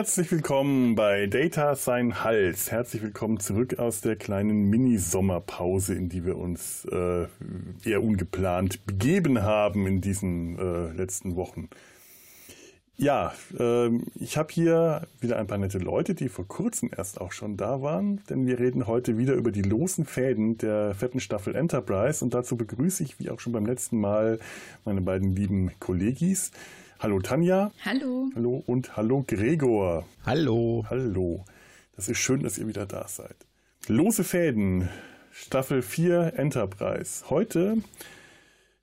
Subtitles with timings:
[0.00, 2.70] Herzlich willkommen bei Data Sein Hals.
[2.70, 7.26] Herzlich willkommen zurück aus der kleinen Mini-Sommerpause, in die wir uns äh,
[7.84, 11.68] eher ungeplant begeben haben in diesen äh, letzten Wochen.
[12.96, 17.32] Ja, äh, ich habe hier wieder ein paar nette Leute, die vor kurzem erst auch
[17.32, 21.54] schon da waren, denn wir reden heute wieder über die losen Fäden der vierten Staffel
[21.54, 24.38] Enterprise und dazu begrüße ich, wie auch schon beim letzten Mal,
[24.86, 26.52] meine beiden lieben Kollegis.
[27.02, 27.72] Hallo Tanja.
[27.82, 28.28] Hallo.
[28.34, 30.06] Hallo und hallo Gregor.
[30.26, 30.84] Hallo.
[30.90, 31.46] Hallo.
[31.96, 33.36] Das ist schön, dass ihr wieder da seid.
[33.88, 34.90] Lose Fäden,
[35.30, 37.24] Staffel 4 Enterprise.
[37.30, 37.78] Heute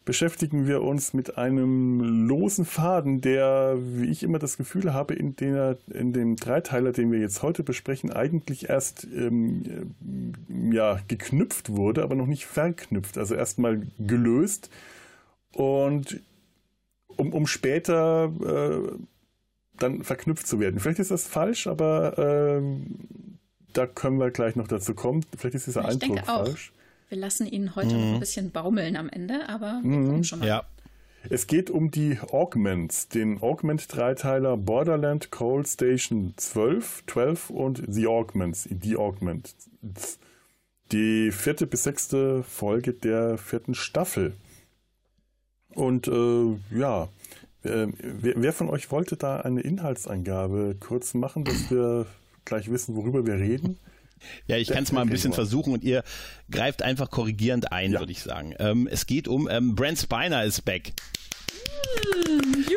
[0.03, 5.35] beschäftigen wir uns mit einem losen Faden, der, wie ich immer das Gefühl habe, in,
[5.35, 9.93] der, in dem Dreiteiler, den wir jetzt heute besprechen, eigentlich erst ähm,
[10.71, 13.19] ja, geknüpft wurde, aber noch nicht verknüpft.
[13.19, 14.71] Also erstmal gelöst
[15.53, 16.19] und
[17.17, 18.91] um, um später äh,
[19.77, 20.79] dann verknüpft zu werden.
[20.79, 22.61] Vielleicht ist das falsch, aber äh,
[23.73, 25.25] da können wir gleich noch dazu kommen.
[25.37, 26.45] Vielleicht ist dieser ich Eindruck denke auch.
[26.45, 26.71] falsch.
[27.09, 28.01] Wir lassen ihn heute mhm.
[28.01, 30.47] noch ein bisschen baumeln am Ende, aber wir kommen schon mal.
[30.47, 30.63] Ja.
[31.29, 38.67] Es geht um die Augments, den Augment-Dreiteiler Borderland Cold Station 12, 12 und The Augments,
[38.69, 39.55] die Augments.
[40.92, 44.33] Die vierte bis sechste Folge der vierten Staffel.
[45.73, 47.10] Und äh, ja,
[47.61, 52.05] wer, wer, von euch wollte da eine Inhaltsangabe kurz machen, dass wir
[52.45, 53.78] gleich wissen, worüber wir reden?
[54.48, 56.04] Ja, ich kann es mal ein bisschen versuchen und ihr
[56.50, 58.00] greift einfach korrigierend ein, ja.
[58.00, 58.55] würde ich sagen.
[58.58, 60.94] Ähm, es geht um ähm, Brent Spiner ist back.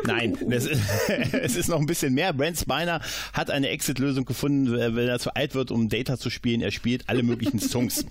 [0.05, 0.81] Nein, es ist,
[1.33, 2.33] es ist, noch ein bisschen mehr.
[2.33, 3.01] Brent Spiner
[3.33, 6.61] hat eine Exit-Lösung gefunden, wenn er zu alt wird, um Data zu spielen.
[6.61, 8.05] Er spielt alle möglichen Songs.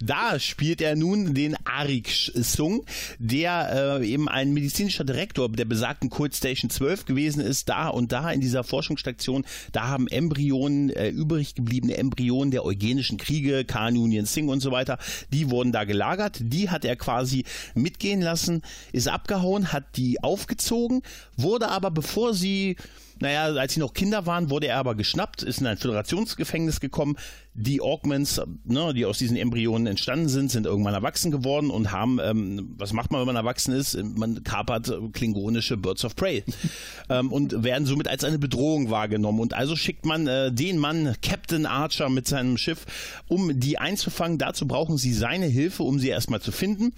[0.00, 2.84] da spielt er nun den Arik Sung,
[3.18, 7.68] der äh, eben ein medizinischer Direktor der besagten Cold Station 12 gewesen ist.
[7.68, 13.18] Da und da in dieser Forschungsstation, da haben Embryonen, äh, übrig gebliebene Embryonen der eugenischen
[13.18, 14.98] Kriege, Khan Union Singh und so weiter,
[15.32, 16.38] die wurden da gelagert.
[16.40, 21.02] Die hat er quasi mitgehen lassen, ist abgehauen, hat die aufgezogen,
[21.36, 22.76] wurde aber, bevor sie,
[23.18, 27.16] naja, als sie noch Kinder waren, wurde er aber geschnappt, ist in ein Föderationsgefängnis gekommen.
[27.54, 32.18] Die Augments, ne, die aus diesen Embryonen entstanden sind, sind irgendwann erwachsen geworden und haben,
[32.22, 33.96] ähm, was macht man, wenn man erwachsen ist?
[34.02, 36.44] Man kapert klingonische Birds of Prey
[37.08, 39.40] ähm, und werden somit als eine Bedrohung wahrgenommen.
[39.40, 42.84] Und also schickt man äh, den Mann, Captain Archer, mit seinem Schiff,
[43.28, 44.36] um die einzufangen.
[44.36, 46.92] Dazu brauchen sie seine Hilfe, um sie erstmal zu finden.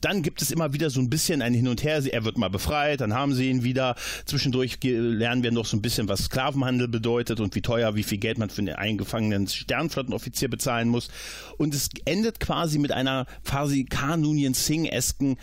[0.00, 2.02] Dann gibt es immer wieder so ein bisschen ein Hin und Her.
[2.10, 3.96] Er wird mal befreit, dann haben sie ihn wieder.
[4.24, 8.18] Zwischendurch lernen wir noch so ein bisschen, was Sklavenhandel bedeutet und wie teuer, wie viel
[8.18, 11.08] Geld man für einen eingefangenen Sternflottenoffizier bezahlen muss.
[11.58, 15.36] Und es endet quasi mit einer quasi Kanunien Singh-esken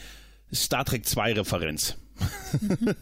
[0.53, 1.97] Star Trek 2 Referenz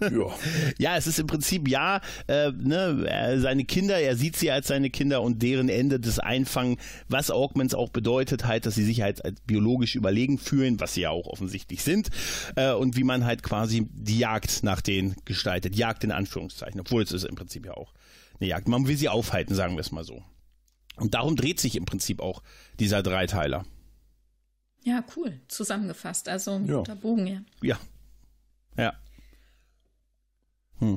[0.01, 0.35] ja.
[0.77, 4.89] ja, es ist im Prinzip ja, äh, ne, seine Kinder, er sieht sie als seine
[4.89, 6.77] Kinder und deren Ende des Einfangen,
[7.07, 11.01] was Augments auch bedeutet, halt, dass sie sich halt als biologisch überlegen fühlen, was sie
[11.01, 12.09] ja auch offensichtlich sind,
[12.55, 15.75] äh, und wie man halt quasi die Jagd nach denen gestaltet.
[15.75, 17.93] Jagd in Anführungszeichen, obwohl es ist im Prinzip ja auch
[18.39, 18.67] eine Jagd.
[18.67, 20.23] Man will sie aufhalten, sagen wir es mal so.
[20.97, 22.41] Und darum dreht sich im Prinzip auch
[22.79, 23.65] dieser Dreiteiler.
[24.83, 25.39] Ja, cool.
[25.47, 26.29] Zusammengefasst.
[26.29, 26.77] Also ein ja.
[26.77, 27.41] guter Bogen, ja.
[27.61, 27.79] Ja.
[28.77, 28.93] Ja.
[30.79, 30.95] Hmm.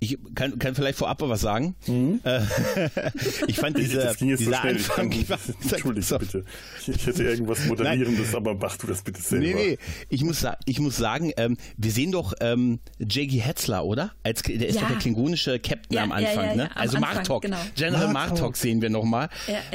[0.00, 1.74] Ich kann, kann vielleicht vorab was sagen.
[1.86, 2.20] Mhm.
[3.48, 5.10] ich fand diese, das ging jetzt dieser so Anfang.
[5.10, 5.38] Ich kann,
[5.70, 6.44] Entschuldige bitte.
[6.86, 9.44] Ich hätte irgendwas Moderierendes, aber mach du das bitte selber.
[9.44, 9.78] Nee, nee.
[10.08, 13.40] Ich muss, ich muss sagen, ähm, wir sehen doch ähm, J.G.
[13.40, 14.12] Hetzler, oder?
[14.22, 14.82] Als, der ist ja.
[14.82, 16.76] doch der klingonische Captain ja, am Anfang, ja, ne?
[16.76, 17.42] Also Anfang, Martok.
[17.42, 17.58] Genau.
[17.74, 18.38] General Martok.
[18.38, 19.28] Martok sehen wir nochmal.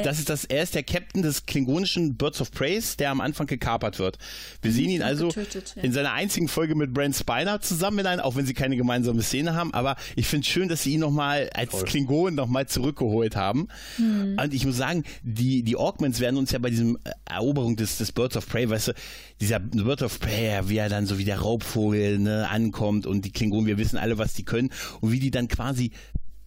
[0.03, 3.45] Das ist das, er ist der Captain des klingonischen Birds of Prey, der am Anfang
[3.45, 4.17] gekapert wird.
[4.61, 8.21] Wir sehen ihn also getötet, in seiner einzigen Folge mit Brent Spiner zusammen, in einem,
[8.21, 10.99] auch wenn sie keine gemeinsame Szene haben, aber ich finde es schön, dass sie ihn
[10.99, 11.83] nochmal als Voll.
[11.83, 13.67] Klingon nochmal zurückgeholt haben.
[13.97, 14.37] Mhm.
[14.41, 18.11] Und ich muss sagen, die, die Augments werden uns ja bei diesem Eroberung des, des
[18.11, 18.93] Birds of Prey, weißt du,
[19.41, 23.31] dieser Bird of Prey, wie er dann so wie der Raubvogel ne, ankommt und die
[23.31, 24.69] Klingonen, wir wissen alle, was die können
[25.01, 25.91] und wie die dann quasi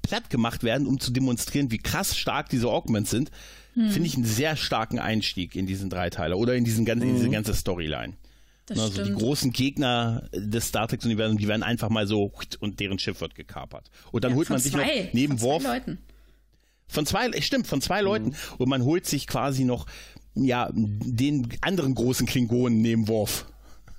[0.02, 3.30] platt gemacht werden, um zu demonstrieren, wie krass stark diese Augments sind,
[3.74, 3.90] hm.
[3.90, 7.10] finde ich einen sehr starken Einstieg in diesen Dreiteiler oder in, diesen ganzen, mhm.
[7.10, 8.14] in diese ganze Storyline.
[8.66, 12.98] Das also die großen Gegner des Star Trek-Universums, die werden einfach mal so und deren
[12.98, 13.90] Schiff wird gekapert.
[14.10, 15.62] Und dann ja, holt man sich zwei, noch neben von Worf.
[15.62, 15.98] Zwei Leuten.
[16.88, 18.06] Von zwei, stimmt, von zwei mhm.
[18.06, 18.36] Leuten.
[18.58, 19.86] Und man holt sich quasi noch,
[20.34, 23.46] ja, den anderen großen Klingonen neben Worf.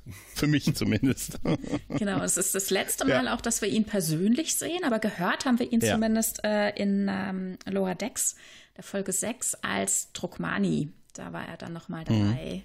[0.35, 1.39] Für mich zumindest.
[1.89, 3.35] genau, es ist das letzte Mal ja.
[3.35, 5.93] auch, dass wir ihn persönlich sehen, aber gehört haben wir ihn ja.
[5.93, 8.35] zumindest äh, in ähm, Lower Decks,
[8.75, 10.91] der Folge 6, als Druckmani.
[11.13, 12.63] Da war er dann nochmal dabei.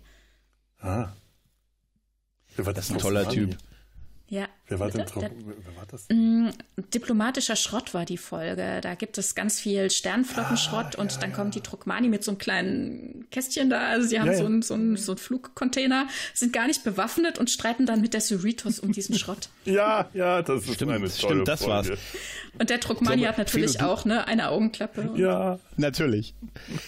[0.81, 0.87] Mhm.
[0.87, 1.13] Ah.
[2.57, 3.57] Das ist ein toller Typ.
[4.29, 6.07] Ja, Wer war denn der, wer war das?
[6.09, 6.49] Mm,
[6.95, 8.81] diplomatischer Schrott war die Folge.
[8.81, 11.37] Da gibt es ganz viel Sternflottenschrott ah, und ja, dann ja.
[11.37, 13.89] kommt die Druckmani mit so einem kleinen Kästchen da.
[13.89, 17.39] Also sie haben ja, so, einen, so, einen, so einen Flugcontainer, sind gar nicht bewaffnet
[17.39, 19.49] und streiten dann mit der Cerritos um diesen Schrott.
[19.65, 21.91] ja, ja, das ist stimmt, eine tolle Stimmt, das Folge.
[21.91, 21.99] war's.
[22.59, 25.11] Und der Druckmani hat natürlich Felo, auch ne, eine Augenklappe.
[25.17, 26.35] Ja, natürlich.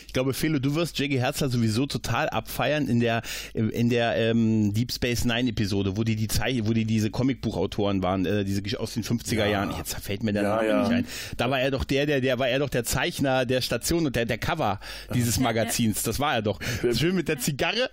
[0.06, 3.23] Ich glaube, Felo, du wirst Jackie Herzler sowieso total abfeiern in der
[3.55, 7.63] in der ähm, Deep Space Nine Episode, wo die die Zeichen, wo die diese Comicbuchautoren
[7.64, 9.46] Autoren waren, äh, diese aus den 50er ja.
[9.46, 9.75] Jahren.
[9.76, 10.78] Jetzt fällt mir der ja, Name ja.
[10.81, 11.06] nicht ein.
[11.37, 14.16] Da war er doch der, der, der war er doch der Zeichner der Station und
[14.16, 14.81] der, der Cover
[15.12, 16.02] dieses Magazins.
[16.02, 16.61] Das war er doch.
[16.96, 17.90] Schön mit der Zigarre.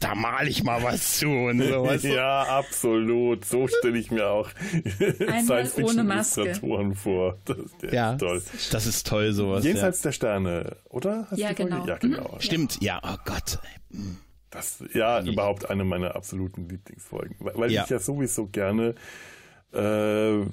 [0.00, 2.02] Da mal ich mal was zu und sowas.
[2.02, 3.44] ja, absolut.
[3.44, 4.48] So stelle ich mir auch
[5.44, 7.38] Science-Fiction-Illustratoren vor.
[7.44, 7.56] Das,
[7.92, 8.42] ja, ist toll.
[8.72, 9.64] Das ist toll, sowas.
[9.64, 11.28] Jenseits der Sterne, oder?
[11.30, 11.86] Hast ja, genau.
[11.86, 12.32] ja, genau.
[12.34, 12.40] Mhm.
[12.40, 13.58] Stimmt, ja, oh Gott.
[14.52, 15.32] Das ja Nie.
[15.32, 17.82] überhaupt eine meiner absoluten Lieblingsfolgen, weil ja.
[17.82, 18.94] ich ja sowieso gerne
[19.72, 20.44] äh,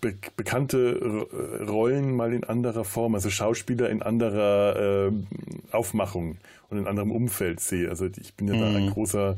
[0.00, 0.98] be bekannte
[1.66, 5.12] Rollen mal in anderer Form, also Schauspieler in anderer äh,
[5.72, 6.38] Aufmachung
[6.70, 7.88] und in anderem Umfeld sehe.
[7.88, 8.76] Also ich bin ja mhm.
[8.76, 9.36] ein großer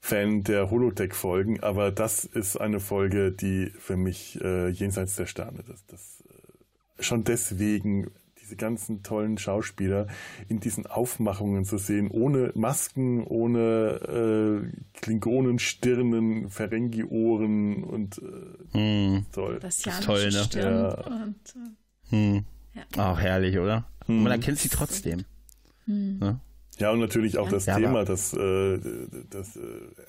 [0.00, 5.62] Fan der Holodeck-Folgen, aber das ist eine Folge, die für mich äh, jenseits der Sterne,
[5.66, 8.10] das, das äh, schon deswegen
[8.50, 10.08] diese ganzen tollen Schauspieler
[10.48, 14.68] in diesen Aufmachungen zu sehen, ohne Masken, ohne äh,
[15.00, 18.22] Klingonenstirnen, Ferengi-Ohren und äh,
[18.72, 19.24] hm.
[19.32, 19.60] toll.
[19.60, 20.48] Das, ist toll, ne?
[20.54, 20.88] Ja.
[21.04, 21.60] Und, äh,
[22.10, 22.44] hm.
[22.74, 22.82] ja.
[23.12, 23.86] Auch herrlich, oder?
[24.06, 24.24] Hm.
[24.24, 25.24] Man erkennt sie trotzdem.
[25.84, 26.18] Hm.
[26.18, 26.40] Ne?
[26.78, 27.52] Ja, und natürlich auch ja.
[27.52, 28.80] das ja, Thema, das, äh,
[29.28, 29.60] das, äh,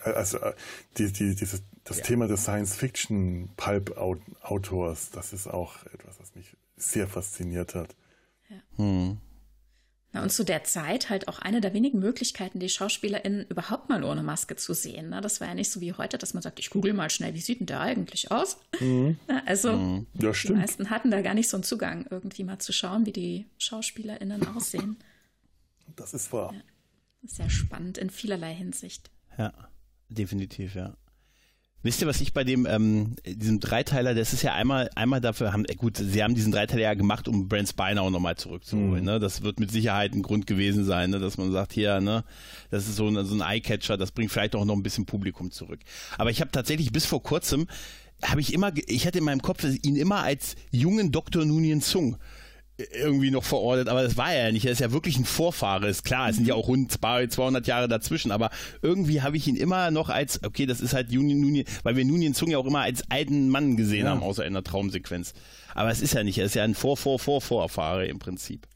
[0.04, 0.54] also äh,
[0.98, 2.06] die, die, dieses, das ja.
[2.06, 7.96] Thema des Science-Fiction-Pulp-Autors, das ist auch etwas, was mich sehr fasziniert hat.
[8.82, 9.18] Hm.
[10.14, 14.04] Na, und zu der Zeit halt auch eine der wenigen Möglichkeiten, die SchauspielerInnen überhaupt mal
[14.04, 15.10] ohne Maske zu sehen.
[15.10, 15.22] Ne?
[15.22, 17.40] Das war ja nicht so wie heute, dass man sagt, ich google mal schnell, wie
[17.40, 18.58] sieht denn der eigentlich aus?
[18.82, 19.18] Mhm.
[19.46, 20.08] Also mhm.
[20.20, 23.14] Ja, die meisten hatten da gar nicht so einen Zugang, irgendwie mal zu schauen, wie
[23.14, 24.98] die SchauspielerInnen aussehen.
[25.96, 26.54] Das ist wahr.
[26.54, 26.62] Ja.
[27.24, 29.12] Sehr spannend in vielerlei Hinsicht.
[29.38, 29.54] Ja,
[30.10, 30.98] definitiv, ja.
[31.84, 35.52] Wisst ihr, was ich bei dem, ähm, diesem Dreiteiler, das ist ja einmal, einmal dafür,
[35.52, 39.02] haben, äh, gut, sie haben diesen Dreiteiler ja gemacht, um Brent Spiner auch nochmal zurückzuholen,
[39.02, 39.06] mhm.
[39.06, 39.20] ne?
[39.20, 41.20] Das wird mit Sicherheit ein Grund gewesen sein, ne?
[41.20, 42.24] Dass man sagt, hier, ne,
[42.70, 45.50] das ist so ein, so ein Eyecatcher, das bringt vielleicht auch noch ein bisschen Publikum
[45.52, 45.80] zurück.
[46.18, 47.68] Aber ich habe tatsächlich bis vor kurzem,
[48.24, 51.46] habe ich immer, ich hatte in meinem Kopf ihn immer als jungen Dr.
[51.46, 52.18] Nunien Zung
[52.94, 54.66] irgendwie noch verortet, aber das war er ja nicht.
[54.66, 55.88] Er ist ja wirklich ein Vorfahre.
[55.88, 58.50] Ist klar, es sind ja auch rund 200 Jahre dazwischen, aber
[58.82, 62.06] irgendwie habe ich ihn immer noch als, okay, das ist halt Union, Union weil wir
[62.06, 64.12] Nunien Zung ja auch immer als alten Mann gesehen ja.
[64.12, 65.34] haben, außer in der Traumsequenz.
[65.74, 68.68] Aber es ist ja nicht, er ist ja ein Vor, Vor, Vor, Vorfahre im Prinzip.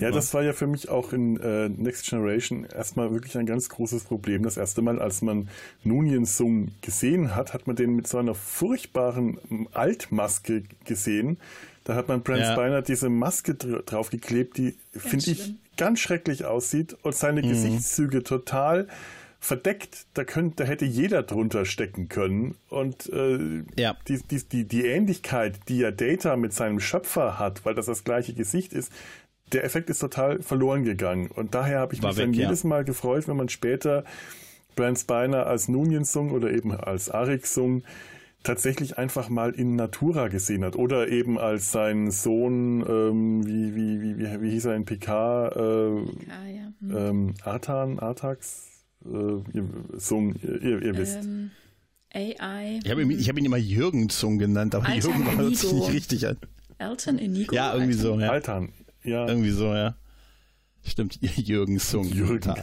[0.00, 3.68] Ja, das war ja für mich auch in äh, Next Generation erstmal wirklich ein ganz
[3.68, 4.42] großes Problem.
[4.42, 5.48] Das erste Mal, als man
[5.84, 9.38] Nunien Sung gesehen hat, hat man den mit so einer furchtbaren
[9.72, 11.38] Altmaske gesehen,
[11.84, 12.52] da hat man Brent ja.
[12.52, 17.48] Spiner diese Maske draufgeklebt, die, finde ich, ganz schrecklich aussieht und seine mhm.
[17.48, 18.86] Gesichtszüge total
[19.40, 20.06] verdeckt.
[20.14, 22.56] Da, könnte, da hätte jeder drunter stecken können.
[22.68, 23.96] Und äh, ja.
[24.06, 28.04] die, die, die, die Ähnlichkeit, die ja Data mit seinem Schöpfer hat, weil das das
[28.04, 28.92] gleiche Gesicht ist,
[29.52, 31.28] der Effekt ist total verloren gegangen.
[31.28, 32.42] Und daher habe ich War mich weg, dann ja.
[32.42, 34.04] jedes Mal gefreut, wenn man später
[34.76, 37.82] Brent Spiner als Nunien Sung oder eben als Arik Sung
[38.42, 44.00] tatsächlich einfach mal in Natura gesehen hat oder eben als sein Sohn, ähm, wie, wie,
[44.00, 46.72] wie, wie, wie hieß er in PK, äh, PK ja.
[46.80, 46.96] hm.
[46.96, 48.68] ähm, Artan, Artax,
[49.04, 49.60] äh,
[49.96, 51.18] Sohn, ihr, ihr wisst.
[51.22, 51.50] Ähm,
[52.12, 52.80] AI.
[52.82, 55.92] Ich habe ihn, hab ihn immer Jürgen Zung genannt, aber Altan Jürgen hört sich nicht
[55.92, 56.38] richtig an.
[56.78, 57.54] Elton Inigo?
[57.54, 58.02] Ja, irgendwie Altan.
[58.02, 58.30] so, ja.
[58.30, 58.72] Altan,
[59.04, 59.28] ja.
[59.28, 59.94] Irgendwie so, ja.
[60.82, 62.04] Stimmt, Jürgen Zung.
[62.04, 62.54] Jürgen.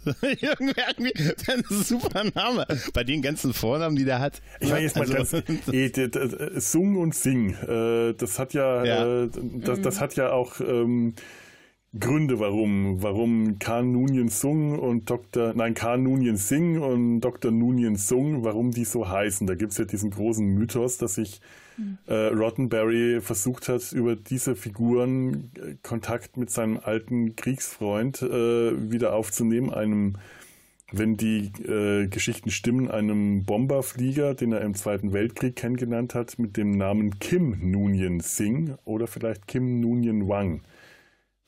[0.04, 2.66] das ist ein super Name.
[2.94, 4.40] Bei den ganzen Vornamen, die der hat.
[4.60, 9.24] Ich meine jetzt mal also, ganz, äh, Sung und Sing, äh, das hat ja, ja.
[9.24, 9.28] Äh,
[9.64, 11.14] das, das, hat ja auch ähm,
[11.98, 15.54] Gründe, warum, warum Khan Nunien Sung und Dr.
[15.54, 17.50] Nein, Khan Nunien Singh und Dr.
[17.50, 19.44] Nunien Sung, warum die so heißen.
[19.48, 21.40] Da gibt es ja diesen großen Mythos, dass sich
[22.06, 29.12] äh, Roddenberry versucht hat, über diese Figuren äh, Kontakt mit seinem alten Kriegsfreund äh, wieder
[29.12, 30.16] aufzunehmen, einem,
[30.92, 36.56] wenn die äh, Geschichten stimmen, einem Bomberflieger, den er im Zweiten Weltkrieg kennengelernt hat, mit
[36.56, 40.60] dem Namen Kim Nunien Singh oder vielleicht Kim Nunien Wang.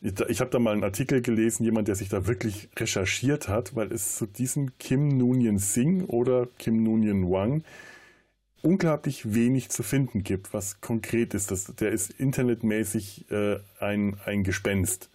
[0.02, 3.92] Ich, habe da mal einen Artikel gelesen, jemand, der sich da wirklich recherchiert hat, weil
[3.92, 7.62] es zu diesem Kim Nunien Singh oder Kim Nunien Wang
[8.62, 11.50] unglaublich wenig zu finden gibt, was konkret ist.
[11.50, 15.08] Das, der ist internetmäßig äh, ein, ein Gespenst.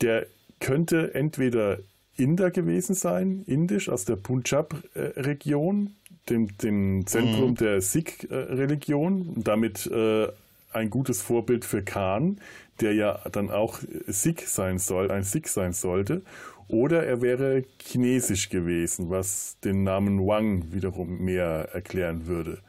[0.00, 0.26] Der
[0.58, 1.78] könnte entweder
[2.16, 5.96] Inder gewesen sein, indisch aus der Punjab-Region.
[6.28, 7.56] dem, dem Zentrum mhm.
[7.56, 10.28] der Sikh-Religion, damit äh,
[10.72, 12.40] ein gutes Vorbild für Khan,
[12.80, 16.22] der ja dann auch Sikh sein soll, ein Sikh sein sollte.
[16.68, 22.62] Oder er wäre chinesisch gewesen, was den Namen Wang wiederum mehr erklären würde.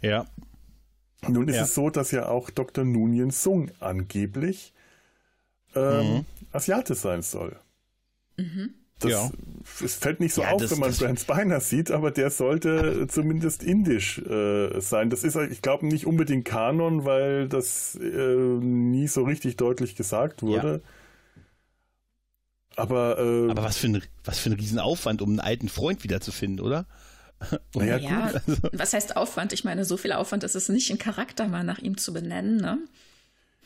[0.00, 0.26] Ja.
[1.28, 1.62] Nun ist ja.
[1.62, 2.84] es so, dass ja auch Dr.
[2.84, 4.72] Nunien Sung angeblich
[5.74, 6.24] ähm, mhm.
[6.52, 7.56] Asiate sein soll.
[8.36, 8.74] Mhm.
[8.98, 9.30] Das, ja.
[9.84, 13.06] Es fällt nicht so ja, auf, das, wenn man Brent Spiner sieht, aber der sollte
[13.08, 15.10] zumindest indisch äh, sein.
[15.10, 20.42] Das ist, ich glaube, nicht unbedingt Kanon, weil das äh, nie so richtig deutlich gesagt
[20.42, 20.80] wurde.
[20.82, 20.90] Ja.
[22.76, 26.64] Aber, äh, aber was für ein was für ein Riesenaufwand, um einen alten Freund wiederzufinden,
[26.64, 26.86] oder?
[27.74, 28.56] Naja, ja, also.
[28.72, 29.52] was heißt Aufwand?
[29.52, 32.56] Ich meine, so viel Aufwand ist es nicht, einen Charakter mal nach ihm zu benennen,
[32.56, 32.78] ne?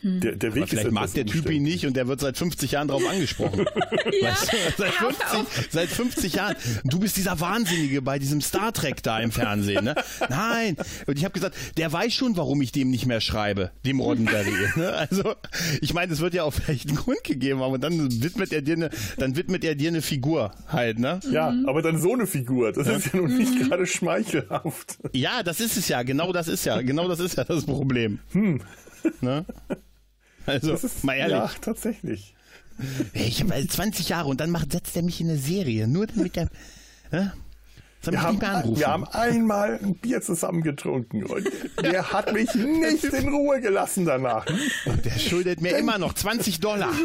[0.03, 0.21] Hm.
[0.21, 2.89] Der, der Weg vielleicht mag der Typ ihn nicht und der wird seit 50 Jahren
[2.89, 3.67] darauf angesprochen.
[4.21, 6.57] ja, weißt du, seit, 50, seit 50 Jahren.
[6.85, 9.85] Du bist dieser Wahnsinnige bei diesem Star Trek da im Fernsehen.
[9.85, 9.95] Ne?
[10.29, 10.77] Nein.
[11.07, 14.51] Und ich habe gesagt, der weiß schon, warum ich dem nicht mehr schreibe, dem Roddenberry.
[14.77, 14.93] Ne?
[14.93, 15.35] Also,
[15.81, 18.63] ich meine, es wird ja auch vielleicht einen Grund gegeben haben und dann widmet er
[18.63, 21.19] dir eine, dann widmet er dir eine Figur halt, ne?
[21.31, 21.69] Ja, mhm.
[21.69, 22.73] aber dann so eine Figur.
[22.73, 22.97] Das ja.
[22.97, 23.69] ist ja nun nicht mhm.
[23.69, 24.99] gerade schmeichelhaft.
[25.13, 26.03] Ja, das ist es ja.
[26.03, 26.81] Genau das ist ja.
[26.83, 28.21] Genau das ist ja das Problem.
[28.33, 28.61] Hm.
[29.21, 29.45] Ne?
[30.47, 31.33] Also, ist, mal ehrlich.
[31.33, 32.35] Ja, tatsächlich.
[33.13, 36.37] Ich habe 20 Jahre und dann macht, setzt er mich in eine Serie, nur damit
[36.37, 36.49] er.
[37.13, 37.33] Ja?
[38.03, 41.47] Wir haben, wir haben, einmal ein Bier zusammen getrunken und
[41.83, 44.47] der hat mich nicht in Ruhe gelassen danach.
[44.87, 46.93] Und der schuldet mir immer noch 20 Dollar.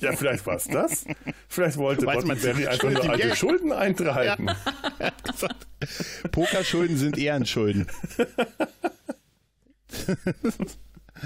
[0.00, 1.04] Ja, vielleicht war es das.
[1.48, 4.50] Vielleicht wollte Berry einfach nur alte Schulden eintreiben.
[4.98, 5.12] Ja.
[6.30, 7.86] Pokerschulden sind Ehrenschulden.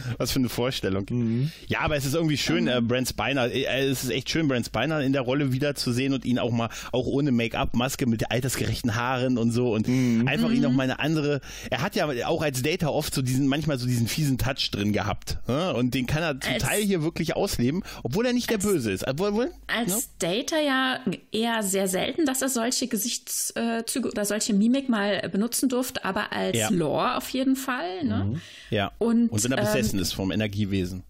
[0.18, 1.06] Was für eine Vorstellung.
[1.08, 1.52] Mhm.
[1.66, 4.66] Ja, aber es ist irgendwie schön, äh, Brent Spiner, äh, es ist echt schön, Brent
[4.66, 8.94] Spiner in der Rolle wiederzusehen und ihn auch mal, auch ohne Make-up, Maske mit altersgerechten
[8.94, 10.26] Haaren und so und mhm.
[10.26, 13.46] einfach ihn auch mal eine andere, er hat ja auch als Data oft so diesen,
[13.46, 15.38] manchmal so diesen fiesen Touch drin gehabt.
[15.46, 15.74] Ne?
[15.74, 18.92] Und den kann er zum als, Teil hier wirklich ausleben, obwohl er nicht der Böse
[18.92, 19.06] ist.
[19.06, 20.02] Obwohl, obwohl, als no?
[20.18, 26.04] Data ja eher sehr selten, dass er solche Gesichtszüge oder solche Mimik mal benutzen durfte,
[26.04, 26.68] aber als ja.
[26.70, 28.04] Lore auf jeden Fall.
[28.04, 28.24] Ne?
[28.24, 28.40] Mhm.
[28.70, 28.92] Ja.
[28.98, 31.02] Und, und wenn er besessen ist vom Energiewesen.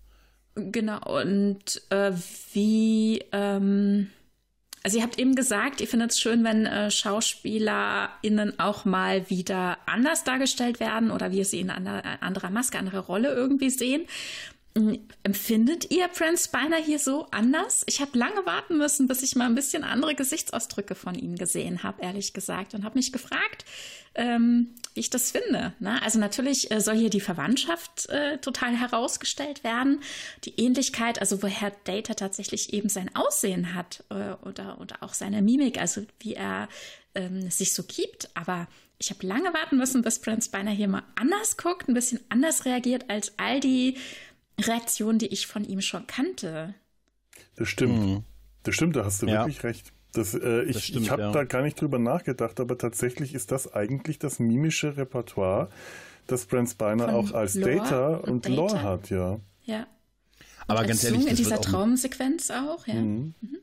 [0.55, 2.13] Genau, und äh,
[2.53, 4.11] wie, ähm,
[4.83, 9.79] also ihr habt eben gesagt, ihr findet es schön, wenn äh, SchauspielerInnen auch mal wieder
[9.87, 14.03] anders dargestellt werden oder wir sie in einer anderer Maske, anderer Rolle irgendwie sehen.
[14.77, 17.85] Hm, empfindet ihr Prince Spiner hier so anders?
[17.87, 21.83] Ich habe lange warten müssen, bis ich mal ein bisschen andere Gesichtsausdrücke von ihm gesehen
[21.83, 23.65] habe, ehrlich gesagt, und habe mich gefragt,
[24.15, 25.73] ähm, wie ich das finde.
[25.79, 26.01] Ne?
[26.03, 30.01] Also natürlich äh, soll hier die Verwandtschaft äh, total herausgestellt werden,
[30.45, 35.43] die Ähnlichkeit, also woher Data tatsächlich eben sein Aussehen hat äh, oder, oder auch seine
[35.43, 36.69] Mimik, also wie er
[37.15, 38.31] ähm, sich so gibt.
[38.35, 38.69] Aber
[38.99, 42.65] ich habe lange warten müssen, bis Prince Spiner hier mal anders guckt, ein bisschen anders
[42.65, 43.97] reagiert als all die
[44.61, 46.75] Reaktion, die ich von ihm schon kannte.
[47.57, 47.99] Das stimmt.
[47.99, 48.25] Mhm.
[48.63, 49.45] Das stimmt, da hast du ja.
[49.45, 49.93] wirklich recht.
[50.13, 51.33] Das, äh, ich ich habe ja.
[51.33, 55.69] da gar nicht drüber nachgedacht, aber tatsächlich ist das eigentlich das mimische Repertoire,
[56.27, 58.49] das Brent Spiner Von auch als Lore Data und, und.
[58.49, 59.41] Lore hat, ja.
[59.65, 59.87] Ja.
[60.67, 62.95] Aber ganz ehrlich, in dieser Traumsequenz auch, ja.
[62.95, 63.35] Mhm.
[63.41, 63.59] Mhm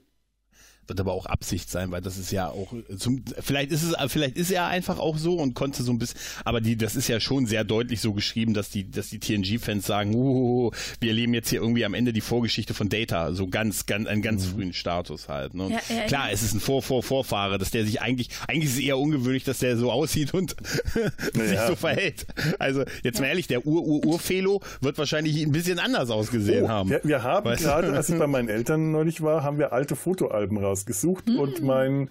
[0.89, 4.38] wird aber auch Absicht sein, weil das ist ja auch zum, vielleicht ist es vielleicht
[4.38, 7.19] ist er einfach auch so und konnte so ein bisschen, aber die das ist ja
[7.19, 11.34] schon sehr deutlich so geschrieben, dass die dass die TNG Fans sagen, uh, wir erleben
[11.34, 14.51] jetzt hier irgendwie am Ende die Vorgeschichte von Data, so ganz ganz einen ganz mhm.
[14.51, 15.69] frühen Status halt, ne?
[15.69, 16.34] ja, ja, Klar, ja.
[16.34, 19.43] es ist ein Vor Vor Vorfahre, dass der sich eigentlich eigentlich ist es eher ungewöhnlich,
[19.43, 20.55] dass der so aussieht und
[21.34, 22.25] sich so verhält.
[22.58, 26.69] Also, jetzt mal ehrlich, der Ur Ur Urfelo wird wahrscheinlich ein bisschen anders ausgesehen oh,
[26.69, 26.89] haben.
[26.89, 30.58] Wir, wir haben gerade, als ich bei meinen Eltern neulich war, haben wir alte Fotoalben
[30.58, 31.40] raus rausgesucht mhm.
[31.40, 32.10] und mein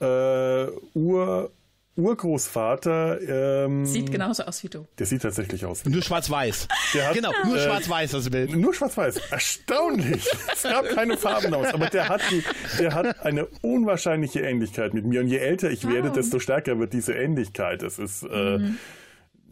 [0.00, 1.50] äh, Ur
[1.96, 3.66] Urgroßvater.
[3.66, 4.86] Ähm, sieht genauso aus wie du.
[4.98, 5.84] Der sieht tatsächlich aus.
[5.84, 6.68] Nur schwarz-weiß.
[7.12, 8.56] Genau, nur äh, schwarz-weiß das Bild.
[8.56, 9.20] Nur schwarz-weiß.
[9.30, 10.26] Erstaunlich.
[10.52, 12.42] es gab keine Farben aus, aber der hat, die,
[12.78, 15.20] der hat eine unwahrscheinliche Ähnlichkeit mit mir.
[15.20, 16.14] Und je älter ich werde, oh.
[16.14, 17.82] desto stärker wird diese Ähnlichkeit.
[17.82, 18.22] Das ist.
[18.22, 18.78] Äh, mhm.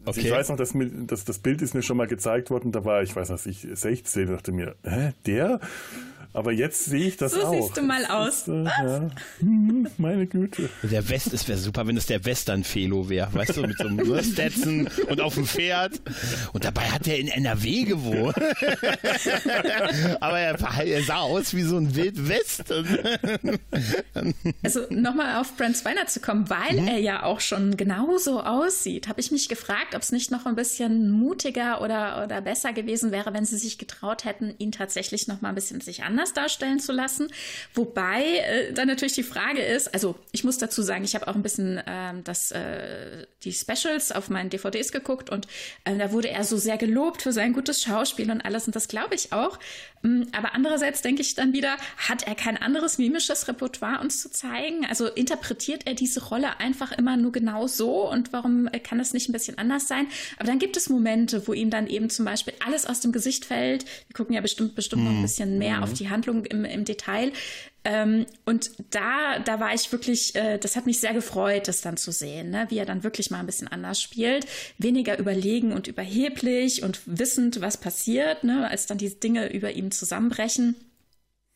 [0.05, 0.29] Also okay.
[0.29, 2.71] Ich weiß noch, dass, mir, dass das Bild ist mir schon mal gezeigt worden.
[2.71, 5.59] Da war ich, weiß nicht, ich 16 dachte mir, hä, der?
[6.31, 7.53] Aber jetzt sehe ich das so auch.
[7.53, 8.41] So siehst du mal aus.
[8.41, 9.09] Ist, äh, ja.
[9.39, 10.69] Hm, meine Güte.
[10.83, 14.23] Der West, es wäre super, wenn es der Western-Felo wäre, weißt du, mit so einem
[14.23, 15.99] Stetson und auf dem Pferd.
[16.53, 18.35] Und dabei hat er in NRW gewohnt.
[20.19, 20.55] Aber er,
[20.85, 23.17] er, sah aus wie so ein Wildwestern.
[24.63, 26.87] also nochmal auf Brent Spiner zu kommen, weil mhm.
[26.89, 30.55] er ja auch schon genauso aussieht, habe ich mich gefragt, ob es nicht noch ein
[30.55, 35.41] bisschen mutiger oder, oder besser gewesen wäre, wenn sie sich getraut hätten, ihn tatsächlich noch
[35.41, 37.27] mal ein bisschen sich anders anders darstellen zu lassen.
[37.73, 41.35] Wobei äh, dann natürlich die Frage ist, also ich muss dazu sagen, ich habe auch
[41.35, 45.47] ein bisschen ähm, das, äh, die Specials auf meinen DVDs geguckt und
[45.85, 48.89] äh, da wurde er so sehr gelobt für sein gutes Schauspiel und alles und das
[48.89, 49.57] glaube ich auch.
[50.01, 54.29] Mm, aber andererseits denke ich dann wieder, hat er kein anderes mimisches Repertoire uns zu
[54.29, 54.85] zeigen?
[54.85, 59.13] Also interpretiert er diese Rolle einfach immer nur genau so und warum äh, kann das
[59.13, 60.07] nicht ein bisschen anders sein?
[60.37, 63.45] Aber dann gibt es Momente, wo ihm dann eben zum Beispiel alles aus dem Gesicht
[63.45, 63.85] fällt.
[64.07, 65.23] Wir gucken ja bestimmt, bestimmt noch ein mhm.
[65.23, 65.83] bisschen mehr mhm.
[65.83, 67.31] auf die Handlung im, im Detail.
[67.85, 71.95] Ähm, und da, da war ich wirklich, äh, das hat mich sehr gefreut, das dann
[71.95, 72.67] zu sehen, ne?
[72.69, 74.45] wie er dann wirklich mal ein bisschen anders spielt,
[74.77, 78.69] weniger überlegen und überheblich und wissend, was passiert, ne?
[78.69, 80.75] als dann die Dinge über ihm zusammenbrechen.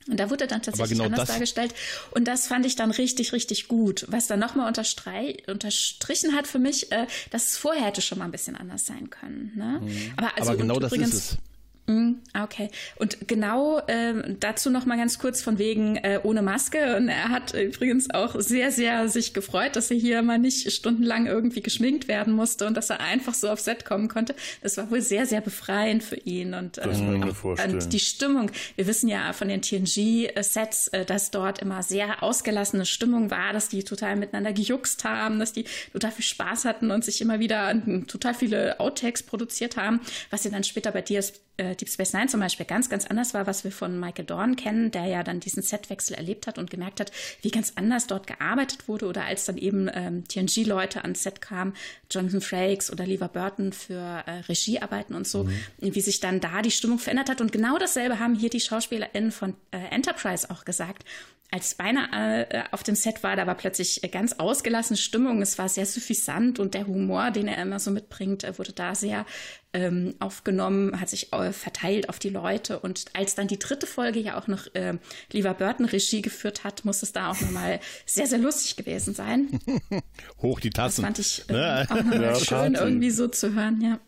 [0.08, 1.74] Und da wurde dann tatsächlich genau anders dargestellt.
[2.12, 4.06] Und das fand ich dann richtig, richtig gut.
[4.10, 8.32] Was dann nochmal unterstrichen hat für mich, äh, dass es vorher hätte schon mal ein
[8.32, 9.52] bisschen anders sein können.
[9.56, 9.82] Ne?
[9.82, 10.14] Mhm.
[10.18, 11.38] Aber, also, Aber genau das übrigens, ist es.
[11.86, 12.70] Mm, okay.
[12.96, 16.96] Und genau äh, dazu noch mal ganz kurz von wegen äh, ohne Maske.
[16.96, 21.26] Und er hat übrigens auch sehr, sehr sich gefreut, dass er hier mal nicht stundenlang
[21.26, 24.34] irgendwie geschminkt werden musste und dass er einfach so auf Set kommen konnte.
[24.62, 26.54] Das war wohl sehr, sehr befreiend für ihn.
[26.54, 27.74] Und, ich mir vorstellen.
[27.74, 28.50] und die Stimmung.
[28.78, 33.68] Wir wissen ja von den TNG-Sets, äh, dass dort immer sehr ausgelassene Stimmung war, dass
[33.68, 37.76] die total miteinander gejuckst haben, dass die total viel Spaß hatten und sich immer wieder
[38.08, 41.22] total viele Outtakes produziert haben, was sie dann später bei dir
[41.58, 44.56] äh, Deep Space Nine zum Beispiel ganz, ganz anders war, was wir von Michael Dorn
[44.56, 47.12] kennen, der ja dann diesen Setwechsel erlebt hat und gemerkt hat,
[47.42, 51.74] wie ganz anders dort gearbeitet wurde oder als dann eben ähm, TNG-Leute ans Set kamen,
[52.10, 55.56] Jonathan Frakes oder Lever Burton für äh, Regiearbeiten und so, mhm.
[55.80, 57.42] wie sich dann da die Stimmung verändert hat.
[57.42, 61.06] Und genau dasselbe haben hier die SchauspielerInnen von äh, Enterprise auch gesagt
[61.54, 65.40] als beinahe äh, auf dem Set war, da war plötzlich ganz ausgelassene Stimmung.
[65.44, 68.96] Es war sehr suffisant und der Humor, den er immer so mitbringt, äh, wurde da
[68.96, 69.28] sehr
[69.74, 72.80] ähm, aufgenommen, hat sich äh, verteilt auf die Leute.
[72.80, 74.98] Und als dann die dritte Folge ja auch noch äh,
[75.32, 79.60] Lieber Burton Regie geführt hat, muss es da auch nochmal sehr, sehr lustig gewesen sein.
[80.42, 81.02] Hoch die Tassen.
[81.02, 84.00] Das fand ich äh, auch nochmal ja, schön, irgendwie so zu hören, ja.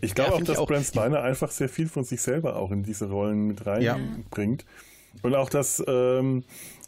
[0.00, 2.82] Ich glaube ja, auch, dass Brent Spiner einfach sehr viel von sich selber auch in
[2.82, 4.62] diese Rollen mit reinbringt.
[4.62, 5.20] Ja.
[5.22, 6.44] Und auch das, ähm,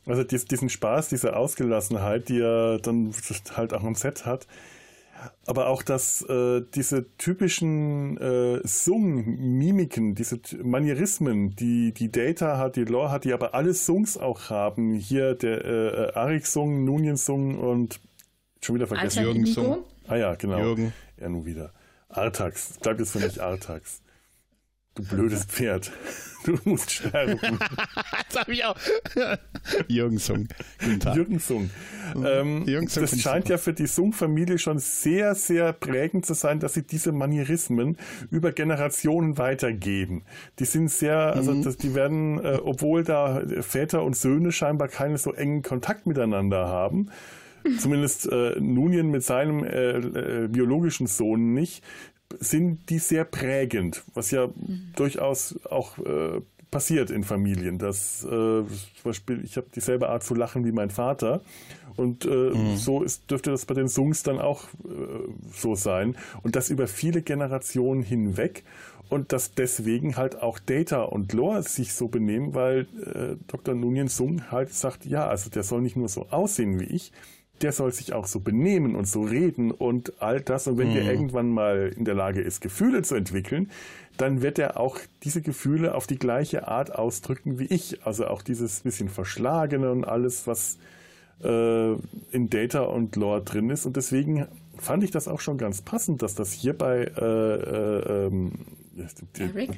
[0.07, 3.15] also diesen Spaß, diese Ausgelassenheit, die er dann
[3.57, 4.47] halt auch am Set hat.
[5.47, 12.85] Aber auch dass äh, diese typischen äh, Sung-Mimiken, diese Manierismen, die die Data hat, die
[12.85, 14.95] Lore hat, die aber alle Sungs auch haben.
[14.95, 18.01] Hier der äh, Arik-Sung, Nunien-Sung und
[18.61, 19.23] schon wieder vergessen.
[19.23, 19.79] Jürgen Sung.
[20.07, 20.59] Ah ja, genau.
[20.59, 20.93] Jürgen.
[21.21, 21.73] Ja, nun wieder.
[22.09, 22.79] Artax.
[22.81, 24.03] Bleibt jetzt für mich Artax.
[24.99, 25.93] Du blödes Pferd.
[26.45, 27.41] Du musst sterben.
[28.31, 28.77] das habe ich auch.
[29.89, 30.47] Jürgen Sung.
[30.79, 31.17] Guten Tag.
[31.17, 31.69] Jürgen Sung.
[32.25, 36.61] Ähm, Jürgen Sung das scheint ja für die Sung-Familie schon sehr, sehr prägend zu sein,
[36.61, 37.99] dass sie diese Manierismen
[38.31, 40.23] über Generationen weitergeben.
[40.61, 41.65] Die sind sehr, also mhm.
[41.65, 46.69] das, die werden, äh, obwohl da Väter und Söhne scheinbar keinen so engen Kontakt miteinander
[46.69, 47.11] haben,
[47.79, 51.83] zumindest äh, Nunien mit seinem äh, äh, biologischen Sohn nicht,
[52.39, 54.93] sind die sehr prägend, was ja mhm.
[54.97, 57.79] durchaus auch äh, passiert in Familien.
[57.79, 58.67] Dass äh, zum
[59.05, 61.41] Beispiel, ich habe dieselbe Art zu lachen wie mein Vater.
[61.97, 62.77] Und äh, mhm.
[62.77, 66.17] so ist, dürfte das bei den Sungs dann auch äh, so sein.
[66.43, 68.63] Und das über viele Generationen hinweg.
[69.09, 73.75] Und dass deswegen halt auch Data und Lore sich so benehmen, weil äh, Dr.
[73.75, 77.11] Nunien Sung halt sagt, ja, also der soll nicht nur so aussehen wie ich,
[77.63, 80.67] der soll sich auch so benehmen und so reden und all das.
[80.67, 80.95] Und wenn mhm.
[80.95, 83.71] der irgendwann mal in der Lage ist, Gefühle zu entwickeln,
[84.17, 88.05] dann wird er auch diese Gefühle auf die gleiche Art ausdrücken wie ich.
[88.05, 90.79] Also auch dieses bisschen Verschlagene und alles, was
[91.43, 91.93] äh,
[92.33, 93.87] in Data und Lore drin ist.
[93.87, 98.27] Und deswegen fand ich das auch schon ganz passend, dass das hier bei äh, äh,
[98.27, 98.53] ähm,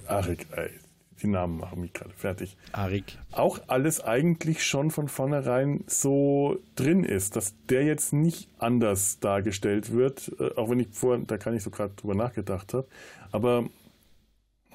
[0.08, 0.80] Arik, Arik
[1.22, 2.56] die Namen machen mich gerade fertig.
[2.72, 3.18] Arik.
[3.32, 9.92] Auch alles eigentlich schon von vornherein so drin ist, dass der jetzt nicht anders dargestellt
[9.92, 12.86] wird, äh, auch wenn ich vorher, da kann ich so gerade drüber nachgedacht habe,
[13.32, 13.68] aber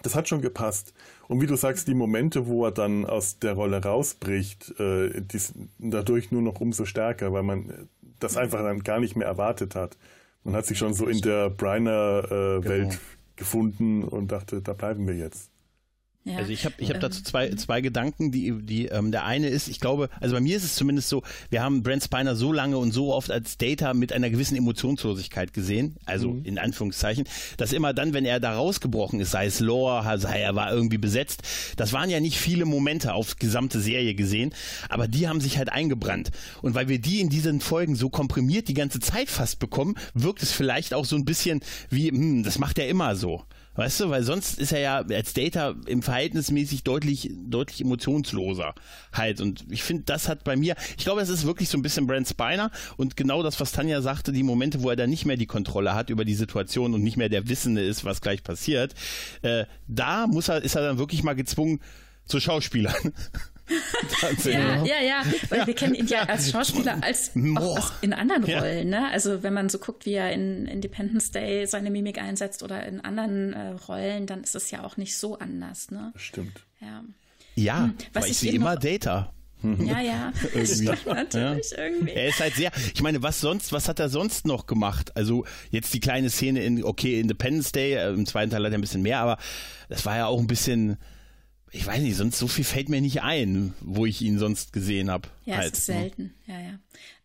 [0.05, 0.93] das hat schon gepasst.
[1.27, 5.39] Und wie du sagst, die Momente, wo er dann aus der Rolle rausbricht, äh, die
[5.39, 9.75] sind dadurch nur noch umso stärker, weil man das einfach dann gar nicht mehr erwartet
[9.75, 9.97] hat.
[10.43, 12.95] Man hat sich schon so in der Briner-Welt äh, genau.
[13.35, 15.49] gefunden und dachte, da bleiben wir jetzt.
[16.25, 16.37] Ja.
[16.37, 18.31] Also ich habe ich hab dazu zwei, zwei Gedanken.
[18.31, 21.21] Die, die, ähm, der eine ist, ich glaube, also bei mir ist es zumindest so,
[21.51, 25.53] wir haben Brent Spiner so lange und so oft als Data mit einer gewissen Emotionslosigkeit
[25.53, 26.43] gesehen, also mhm.
[26.43, 27.25] in Anführungszeichen,
[27.57, 30.97] dass immer dann, wenn er da rausgebrochen ist, sei es Lore, sei er war irgendwie
[30.97, 31.43] besetzt,
[31.77, 34.51] das waren ja nicht viele Momente auf gesamte Serie gesehen,
[34.89, 36.31] aber die haben sich halt eingebrannt.
[36.63, 40.41] Und weil wir die in diesen Folgen so komprimiert die ganze Zeit fast bekommen, wirkt
[40.41, 41.59] es vielleicht auch so ein bisschen
[41.91, 43.43] wie, hm, das macht er immer so.
[43.75, 48.73] Weißt du, weil sonst ist er ja als Data im Verhältnismäßig deutlich, deutlich emotionsloser
[49.11, 49.41] halt.
[49.41, 52.07] Und ich finde, das hat bei mir, ich glaube, es ist wirklich so ein bisschen
[52.07, 55.37] Brent Spiner und genau das, was Tanja sagte, die Momente, wo er dann nicht mehr
[55.37, 58.93] die Kontrolle hat über die Situation und nicht mehr der Wissende ist, was gleich passiert,
[59.41, 61.81] äh, da muss er, ist er dann wirklich mal gezwungen
[62.25, 62.95] zu Schauspielern.
[64.45, 65.67] ja, ja, ja, weil ja.
[65.67, 68.89] wir kennen ihn ja als Schauspieler als auch in anderen Rollen.
[68.89, 69.09] Ne?
[69.11, 73.01] Also wenn man so guckt, wie er in Independence Day seine Mimik einsetzt oder in
[73.01, 75.89] anderen äh, Rollen, dann ist es ja auch nicht so anders.
[75.91, 76.13] Ne?
[76.15, 76.61] Stimmt.
[76.79, 77.03] Ja,
[77.55, 77.95] ja hm.
[78.13, 79.31] was ich sehe immer Data.
[79.79, 80.85] Ja, ja, irgendwie.
[81.07, 81.77] natürlich ja.
[81.77, 82.11] irgendwie.
[82.11, 85.15] Er ist halt sehr, ich meine, was sonst, was hat er sonst noch gemacht?
[85.15, 88.77] Also jetzt die kleine Szene in, okay, Independence Day, äh, im zweiten Teil hat er
[88.77, 89.37] ein bisschen mehr, aber
[89.89, 90.97] das war ja auch ein bisschen,
[91.75, 95.11] ich weiß nicht, sonst so viel fällt mir nicht ein, wo ich ihn sonst gesehen
[95.11, 95.27] habe.
[95.45, 95.73] Ja, halt.
[95.73, 96.79] es ist selten, ja, ja.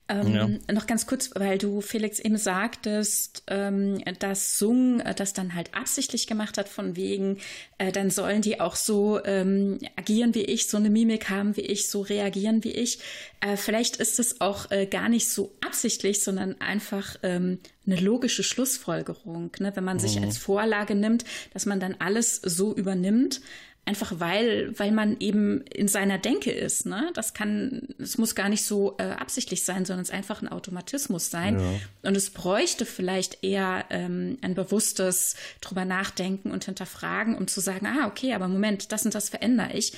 [0.08, 0.74] Ähm, ja.
[0.74, 5.72] Noch ganz kurz, weil du, Felix, eben sagtest, ähm, dass Sung äh, das dann halt
[5.72, 7.38] absichtlich gemacht hat, von wegen,
[7.78, 11.60] äh, dann sollen die auch so ähm, agieren wie ich, so eine Mimik haben wie
[11.60, 12.98] ich, so reagieren wie ich.
[13.40, 18.42] Äh, vielleicht ist es auch äh, gar nicht so absichtlich, sondern einfach ähm, eine logische
[18.42, 19.70] Schlussfolgerung, ne?
[19.76, 20.00] wenn man mhm.
[20.00, 23.40] sich als Vorlage nimmt, dass man dann alles so übernimmt.
[23.86, 26.86] Einfach weil, weil man eben in seiner Denke ist.
[26.86, 27.10] Ne?
[27.14, 30.48] Das kann, es muss gar nicht so äh, absichtlich sein, sondern es ist einfach ein
[30.48, 31.58] Automatismus sein.
[31.58, 32.08] Ja.
[32.08, 37.86] Und es bräuchte vielleicht eher ähm, ein bewusstes drüber nachdenken und hinterfragen, um zu sagen,
[37.86, 39.94] ah, okay, aber Moment, das und das verändere ich.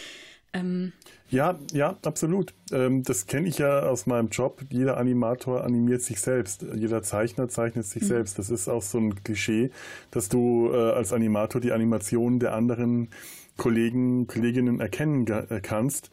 [0.54, 0.92] Ähm,
[1.32, 2.52] ja, ja, absolut.
[2.72, 4.62] Ähm, das kenne ich ja aus meinem Job.
[4.68, 6.66] Jeder Animator animiert sich selbst.
[6.74, 8.06] Jeder Zeichner zeichnet sich mhm.
[8.06, 8.38] selbst.
[8.38, 9.70] Das ist auch so ein Klischee,
[10.10, 13.08] dass du äh, als Animator die Animationen der anderen
[13.62, 16.11] Kollegen, Kolleginnen erkennen äh, kannst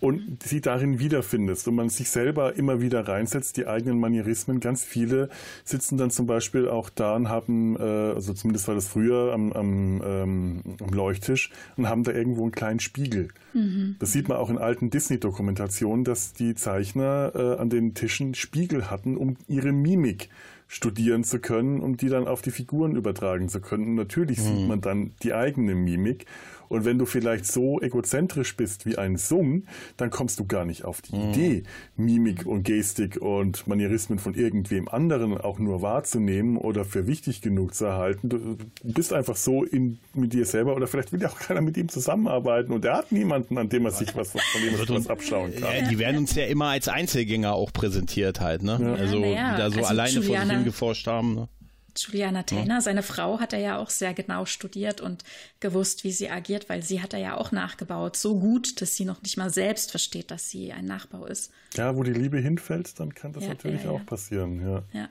[0.00, 4.58] und sie darin wiederfindest und man sich selber immer wieder reinsetzt, die eigenen Manierismen.
[4.58, 5.28] Ganz viele
[5.62, 9.52] sitzen dann zum Beispiel auch da und haben, äh, also zumindest war das früher am,
[9.52, 13.28] am, ähm, am Leuchttisch und haben da irgendwo einen kleinen Spiegel.
[13.52, 13.94] Mhm.
[14.00, 18.90] Das sieht man auch in alten Disney-Dokumentationen, dass die Zeichner äh, an den Tischen Spiegel
[18.90, 20.28] hatten, um ihre Mimik
[20.70, 23.88] studieren zu können, um die dann auf die Figuren übertragen zu können.
[23.88, 24.42] Und natürlich mhm.
[24.42, 26.26] sieht man dann die eigene Mimik
[26.70, 29.64] und wenn du vielleicht so egozentrisch bist wie ein Sung,
[29.96, 31.30] dann kommst du gar nicht auf die mhm.
[31.30, 31.62] Idee,
[31.96, 37.74] Mimik und Gestik und Manierismen von irgendwem anderen auch nur wahrzunehmen oder für wichtig genug
[37.74, 38.28] zu erhalten.
[38.28, 41.76] Du bist einfach so in, mit dir selber oder vielleicht will ja auch keiner mit
[41.76, 45.08] ihm zusammenarbeiten und er hat niemanden, an dem er sich was von dem er was
[45.08, 45.74] abschauen kann.
[45.74, 48.78] Ja, die werden uns ja immer als Einzelgänger auch präsentiert halt, ne?
[48.80, 48.94] Ja.
[48.94, 51.34] Also ja, da so also alleine Juliana, vor sich hin geforscht haben.
[51.34, 51.48] Ne?
[51.96, 52.80] Juliana Taylor, ja.
[52.80, 55.24] seine Frau, hat er ja auch sehr genau studiert und
[55.60, 58.16] gewusst, wie sie agiert, weil sie hat er ja auch nachgebaut.
[58.16, 61.52] So gut, dass sie noch nicht mal selbst versteht, dass sie ein Nachbau ist.
[61.74, 64.84] Ja, wo die Liebe hinfällt, dann kann das ja, natürlich ja, auch passieren, ja.
[64.92, 65.08] Ja.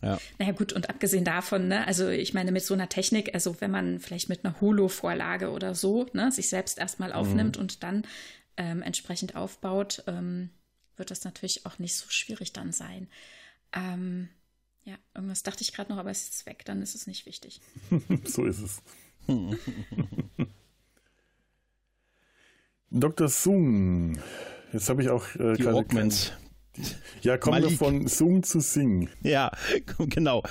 [0.00, 0.18] Ja.
[0.38, 3.72] Naja gut, und abgesehen davon, ne, also ich meine, mit so einer Technik, also wenn
[3.72, 7.62] man vielleicht mit einer Holo-Vorlage oder so, ne, sich selbst erstmal aufnimmt mhm.
[7.62, 8.02] und dann
[8.56, 10.50] ähm, entsprechend aufbaut, ähm,
[10.96, 13.08] wird das natürlich auch nicht so schwierig dann sein.
[13.72, 14.28] Ähm,
[14.88, 17.60] ja, irgendwas dachte ich gerade noch, aber es ist weg, dann ist es nicht wichtig.
[18.24, 18.80] so ist es.
[22.90, 23.28] Dr.
[23.28, 24.16] Sung.
[24.72, 26.32] Jetzt habe ich auch äh, die Augments.
[27.20, 29.10] Ja, kommen wir von Sung zu Sing.
[29.22, 29.50] Ja,
[29.98, 30.42] genau.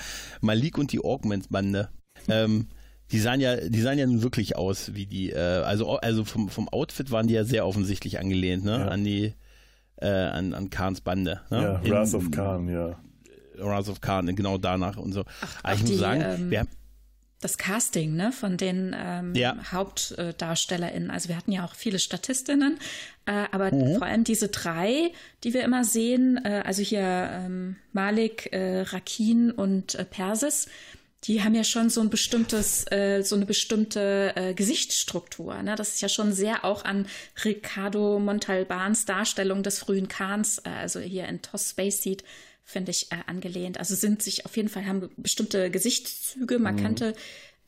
[0.41, 1.89] Malik und die Augments-Bande.
[2.27, 2.67] Ähm,
[3.11, 6.49] die sahen ja, die sahen ja nun wirklich aus wie die, äh, also, also vom,
[6.49, 8.77] vom Outfit waren die ja sehr offensichtlich angelehnt, ne?
[8.77, 8.87] Ja.
[8.89, 9.33] An die,
[9.95, 11.41] äh, an, an Kahns Bande.
[11.49, 11.81] Ne?
[11.83, 12.99] Ja, Wrath of Khan, ja.
[13.59, 15.23] Wrath of Khan, genau danach und so.
[15.41, 16.69] Ach, Aber ich muss die, sagen, ähm, wir haben
[17.41, 19.55] das Casting ne, von den ähm, ja.
[19.71, 21.11] HauptdarstellerInnen.
[21.11, 22.79] Also wir hatten ja auch viele Statistinnen,
[23.25, 23.97] äh, aber mhm.
[23.97, 25.11] vor allem diese drei,
[25.43, 30.67] die wir immer sehen, äh, also hier ähm, Malik, äh, Rakin und äh, Persis,
[31.23, 35.61] die haben ja schon so ein bestimmtes, äh, so eine bestimmte äh, Gesichtsstruktur.
[35.61, 35.75] Ne?
[35.75, 37.07] Das ist ja schon sehr auch an
[37.43, 42.23] Ricardo Montalbans Darstellung des frühen Khans, äh, also hier in Toss Space Seed,
[42.67, 43.79] finde ich, äh, angelehnt.
[43.79, 47.15] Also sind sich auf jeden Fall, haben bestimmte Gesichtszüge, markante mhm.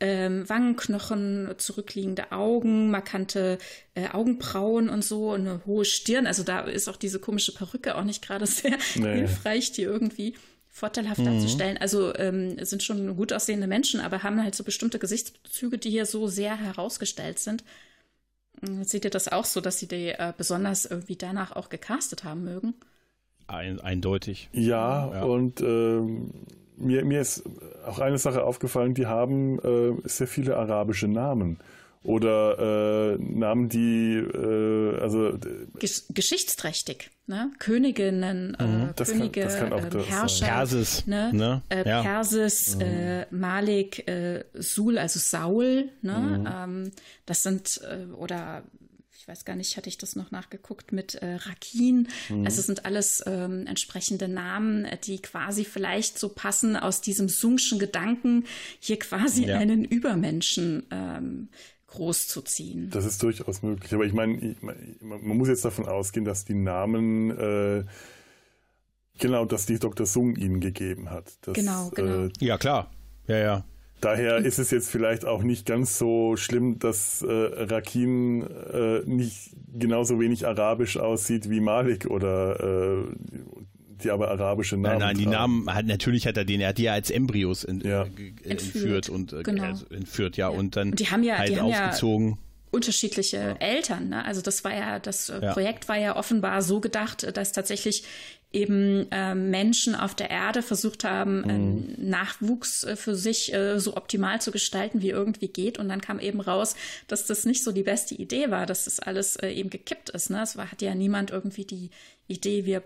[0.01, 3.59] ähm, Wangenknochen, zurückliegende Augen, markante
[3.95, 6.27] äh, Augenbrauen und so, eine hohe Stirn.
[6.27, 9.19] Also da ist auch diese komische Perücke auch nicht gerade sehr nee.
[9.19, 10.35] hilfreich, die irgendwie
[10.67, 11.25] vorteilhaft mhm.
[11.25, 11.77] darzustellen.
[11.77, 16.05] Also ähm, sind schon gut aussehende Menschen, aber haben halt so bestimmte Gesichtszüge, die hier
[16.05, 17.63] so sehr herausgestellt sind.
[18.59, 22.25] Hm, seht ihr das auch so, dass sie die äh, besonders irgendwie danach auch gecastet
[22.25, 22.73] haben mögen?
[23.49, 24.49] Ein, eindeutig.
[24.53, 25.23] Ja, ja.
[25.23, 26.31] und ähm,
[26.77, 27.43] mir, mir ist
[27.85, 31.57] auch eine Sache aufgefallen, die haben äh, sehr viele arabische Namen.
[32.01, 35.33] Oder äh, Namen, die äh, also
[35.79, 37.09] Gesch geschichtsträchtig.
[37.27, 37.51] ne?
[37.59, 38.89] Königinnen, äh, Mhm.
[38.95, 40.09] Das kann- Könige, das kann ähm, das.
[40.09, 41.31] Herrscher, Persis, ne?
[41.33, 41.61] ne?
[41.67, 42.01] Äh, Ja.
[42.01, 42.81] Persis, Mhm.
[42.81, 46.39] äh, Malik, äh, Sul, also Saul, ne?
[46.39, 46.47] Mhm.
[46.85, 46.91] Ähm,
[47.25, 48.63] das sind äh, oder
[49.19, 52.07] ich weiß gar nicht, hatte ich das noch nachgeguckt mit äh, Rakin.
[52.29, 52.45] Mhm.
[52.45, 57.27] Also es sind alles ähm, entsprechende Namen, äh, die quasi vielleicht so passen aus diesem
[57.27, 58.45] Sungschen Gedanken,
[58.79, 59.57] hier quasi Ja.
[59.57, 61.49] einen Übermenschen ähm,
[61.87, 62.91] großzuziehen.
[62.91, 63.93] Das ist durchaus möglich.
[63.93, 67.83] Aber ich meine, ich, man man muss jetzt davon ausgehen, dass die Namen, äh,
[69.17, 70.05] genau, dass die Dr.
[70.05, 71.33] Sung ihnen gegeben hat.
[71.41, 72.27] Das, Genau, genau.
[72.27, 72.89] Äh, Ja, klar.
[73.27, 73.65] Ja, ja.
[74.01, 78.41] Daher ist es jetzt vielleicht auch nicht ganz so schlimm, dass äh, Rakin
[78.73, 83.03] äh, nicht genauso wenig arabisch aussieht wie Malik oder äh,
[84.03, 85.35] die aber arabische Namen Nein, nein, die tragen.
[85.35, 88.03] Namen hat natürlich hat er den, er hat die ja als Embryos in, Ja.
[88.05, 89.63] äh, ge- Entführt, und äh, genau.
[89.63, 92.37] also entführt, ja, und dann Und die haben ja- halt die haben ja- aufgezogen.
[92.71, 94.09] unterschiedliche Eltern.
[94.09, 94.23] Ne?
[94.23, 95.53] Also das war ja, das äh, Ja.
[95.53, 98.03] Projekt war ja offenbar so gedacht, äh, dass tatsächlich
[98.51, 103.95] eben äh, Menschen auf der Erde versucht haben, einen Nachwuchs äh, für sich äh, so
[103.95, 105.77] optimal zu gestalten, wie irgendwie geht.
[105.77, 106.75] Und dann kam eben raus,
[107.07, 110.31] dass das nicht so die beste Idee war, dass das alles äh, eben gekippt ist.
[110.31, 110.41] Ne?
[110.41, 111.91] Es war, hat ja niemand irgendwie die
[112.27, 112.83] Idee, wir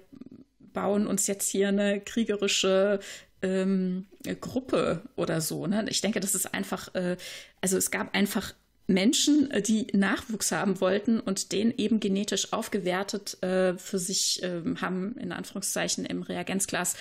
[0.59, 2.99] bauen uns jetzt hier eine kriegerische
[3.41, 4.07] ähm,
[4.41, 5.67] Gruppe oder so.
[5.67, 5.85] Ne?
[5.89, 7.15] Ich denke, das ist einfach, äh,
[7.61, 8.53] also es gab einfach
[8.87, 14.81] Menschen, äh, die Nachwuchs haben wollten und den eben genetisch aufgewertet äh, für sich ähm,
[14.81, 16.95] haben, in Anführungszeichen, im Reagenzglas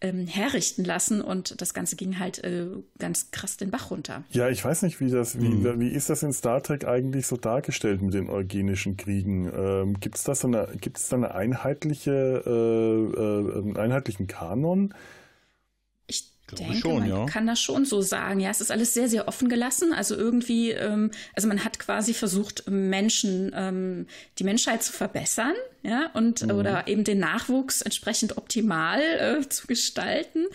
[0.00, 2.66] ähm, herrichten lassen und das Ganze ging halt äh,
[2.98, 4.22] ganz krass den Bach runter.
[4.30, 5.80] Ja, ich weiß nicht, wie das, wie, Mhm.
[5.80, 9.50] wie ist das in Star Trek eigentlich so dargestellt mit den eugenischen Kriegen?
[9.54, 14.26] Ähm, gibt es da so eine, gibt es da eine einheitliche, äh, äh, einen einheitlichen
[14.26, 14.94] Kanon?
[16.52, 17.26] Ich denke, schon, man ja.
[17.26, 18.38] kann das schon so sagen.
[18.38, 19.92] Ja, es ist alles sehr, sehr offen gelassen.
[19.92, 24.06] Also irgendwie, ähm, also man hat quasi versucht, Menschen, ähm,
[24.38, 26.50] die Menschheit zu verbessern, ja, und Mhm.
[26.52, 30.46] oder eben den Nachwuchs entsprechend optimal äh, zu gestalten.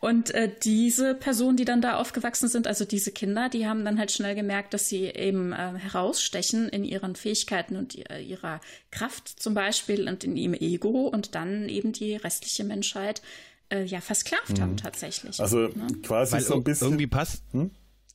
[0.00, 3.98] Und äh, diese Personen, die dann da aufgewachsen sind, also diese Kinder, die haben dann
[3.98, 8.60] halt schnell gemerkt, dass sie eben äh, herausstechen in ihren Fähigkeiten und äh, ihrer
[8.92, 13.22] Kraft zum Beispiel und in ihrem Ego und dann eben die restliche Menschheit
[13.70, 15.40] äh, ja versklavt haben tatsächlich.
[15.40, 15.86] Also ne?
[16.02, 16.88] quasi Weil so ein bisschen.
[16.88, 17.42] irgendwie passt,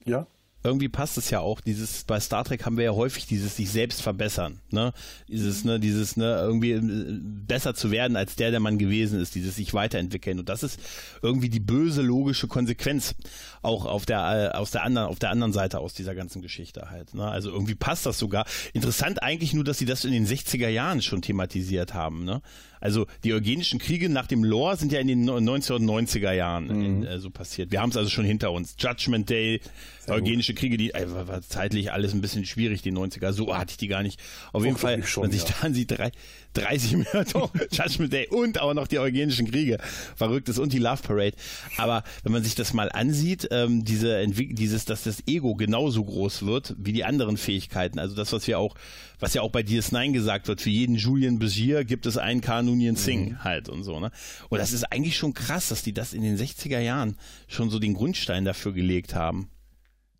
[0.05, 0.27] ja.
[0.63, 1.61] irgendwie passt es ja auch.
[1.61, 4.93] Dieses bei Star Trek haben wir ja häufig dieses sich selbst verbessern, ne?
[5.27, 9.35] Dieses ne, dieses ne irgendwie äh, besser zu werden als der, der man gewesen ist,
[9.35, 10.79] dieses sich weiterentwickeln und das ist
[11.21, 13.15] irgendwie die böse logische Konsequenz
[13.61, 16.89] auch auf der äh, aus der anderen auf der anderen Seite aus dieser ganzen Geschichte
[16.89, 17.27] halt, ne?
[17.27, 18.45] Also irgendwie passt das sogar.
[18.73, 22.41] Interessant eigentlich nur, dass sie das in den 60er Jahren schon thematisiert haben, ne?
[22.83, 27.17] Also die eugenischen Kriege nach dem Lore sind ja in den 1990er Jahren in, äh,
[27.17, 27.71] so passiert.
[27.71, 28.75] Wir haben es also schon hinter uns.
[28.77, 29.61] Judgment Day,
[30.09, 33.31] eugenische Kriege, die äh, war zeitlich alles ein bisschen schwierig, die 90er.
[33.31, 34.19] So hatte ich die gar nicht.
[34.51, 35.55] Auf jeden Doch, Fall, schon, sich ja.
[35.61, 36.11] da ansieht, drei,
[36.55, 39.77] 30 Minuten doch, Judgment Day und auch noch die eugenischen Kriege.
[40.17, 41.37] Verrücktes und die Love Parade.
[41.77, 46.03] Aber wenn man sich das mal ansieht, ähm, diese Entwick dieses, dass das Ego genauso
[46.03, 47.97] groß wird wie die anderen Fähigkeiten.
[47.97, 48.75] Also das, was wir auch,
[49.21, 52.41] was ja auch bei DS9 gesagt wird, für jeden Julian Begier gibt es einen
[52.73, 54.11] Kanunian Singh halt und so, ne?
[54.49, 57.79] Und das ist eigentlich schon krass, dass die das in den 60er Jahren schon so
[57.79, 59.49] den Grundstein dafür gelegt haben.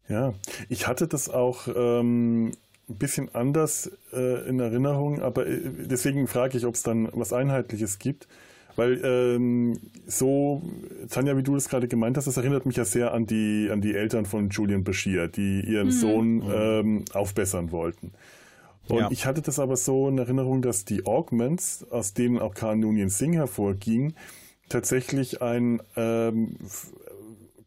[0.08, 0.34] Ja,
[0.70, 2.52] ich hatte das auch ähm,
[2.90, 7.34] ein bisschen anders äh, in Erinnerung, aber äh, deswegen frage ich, ob es dann was
[7.34, 8.28] Einheitliches gibt.
[8.76, 10.64] Weil ähm, so,
[11.10, 13.82] Tanja, wie du das gerade gemeint hast, das erinnert mich ja sehr an die, an
[13.82, 18.14] die Eltern von Julian Bashir, die ihren Sohn ähm, aufbessern wollten.
[18.90, 19.12] Und Ja.
[19.12, 23.10] ich hatte das aber so in Erinnerung, dass die Augments, aus denen auch Khan Noonien
[23.10, 24.14] Singh hervorging,
[24.70, 26.58] tatsächlich ein ähm,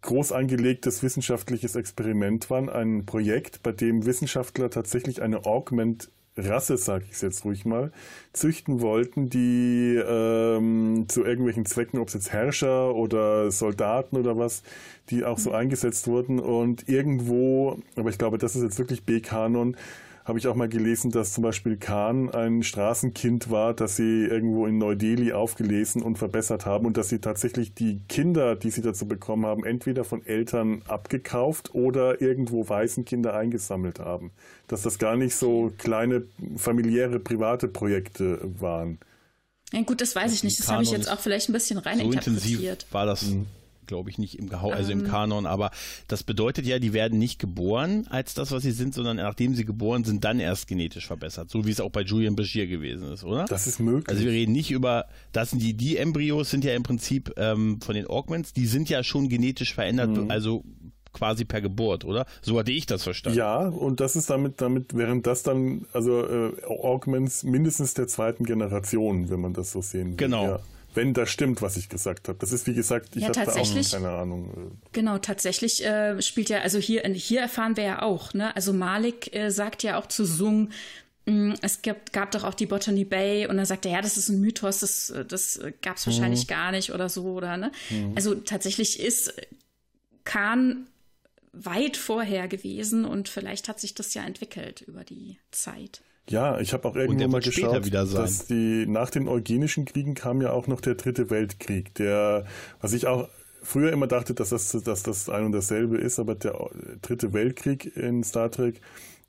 [0.03, 7.13] groß angelegtes wissenschaftliches Experiment waren, ein Projekt, bei dem Wissenschaftler tatsächlich eine Augment-Rasse, sage ich
[7.13, 7.93] es jetzt ruhig mal,
[8.33, 14.63] züchten wollten, die ähm, zu irgendwelchen Zwecken, ob es jetzt Herrscher oder Soldaten oder was,
[15.11, 19.77] die auch so eingesetzt wurden und irgendwo, aber ich glaube, das ist jetzt wirklich B-Kanon,
[20.27, 24.67] habe ich auch mal gelesen, dass zum Beispiel Khan ein Straßenkind war, das sie irgendwo
[24.67, 29.07] in Neu-Delhi aufgelesen und verbessert haben und dass sie tatsächlich die Kinder, die sie dazu
[29.07, 34.33] bekommen haben, entweder von Eltern abgekauft oder irgendwo Waisenkinder eingesammelt haben.
[34.67, 36.25] Dass das gar nicht so kleine
[36.57, 38.99] familiäre, private Projekte waren.
[39.73, 40.59] Ja, gut, das weiß ich nicht.
[40.59, 42.87] Das habe ich jetzt auch vielleicht ein bisschen so intensiv reininterpretiert.
[42.91, 43.33] war das,
[43.87, 45.47] glaube ich, nicht im, Gehau also im Kanon.
[45.47, 45.71] Aber
[46.09, 49.65] das bedeutet ja, die werden nicht geboren als das, was sie sind, sondern nachdem sie
[49.65, 51.51] geboren sind, dann erst genetisch verbessert.
[51.51, 53.45] So wie es auch bei Julian Bashir gewesen ist, oder?
[53.47, 54.09] Das ist möglich.
[54.09, 57.81] also wir reden nicht über, das sind die, die Embryos sind ja im Prinzip ähm,
[57.81, 60.65] von den Augments, die sind ja schon genetisch verändert, also
[61.17, 62.27] quasi per Geburt, oder?
[62.43, 63.39] So hatte ich das verstanden.
[63.39, 68.45] Ja, und das ist damit, damit während das dann, also äh, Augments mindestens der zweiten
[68.45, 70.17] Generation, wenn man das so sehen will.
[70.17, 70.45] Genau.
[70.45, 70.61] Ja.
[70.97, 72.39] Wenn das stimmt, was ich gesagt habe.
[72.39, 74.79] Das ist, wie gesagt, ich Ja, habe da auch keine Ahnung.
[74.93, 78.55] Genau, tatsächlich äh, spielt ja, also hier, hier erfahren wir ja auch, ne?
[78.57, 80.71] Also Malik äh, sagt ja auch zu Sung,
[81.27, 84.17] mh, es gab, gab doch auch die Botany Bay und dann sagt er, ja, das
[84.17, 87.73] ist ein Mythos, das, äh, das gab es wahrscheinlich gar nicht oder so, oder ne?
[88.15, 89.35] Also tatsächlich ist
[90.25, 90.87] Khan
[91.53, 96.03] weit vorher gewesen und vielleicht hat sich das ja entwickelt über die Zeit.
[96.29, 100.53] Ja, ich habe auch irgendwann mal geschaut, dass die nach den Eugenischen Kriegen kam ja
[100.53, 102.45] auch noch der Dritte Weltkrieg, der,
[102.81, 103.29] was ich auch
[103.63, 106.71] früher immer dachte, dass das, dass das ein und dasselbe ist, aber der
[107.03, 108.81] Dritte Weltkrieg in Star Trek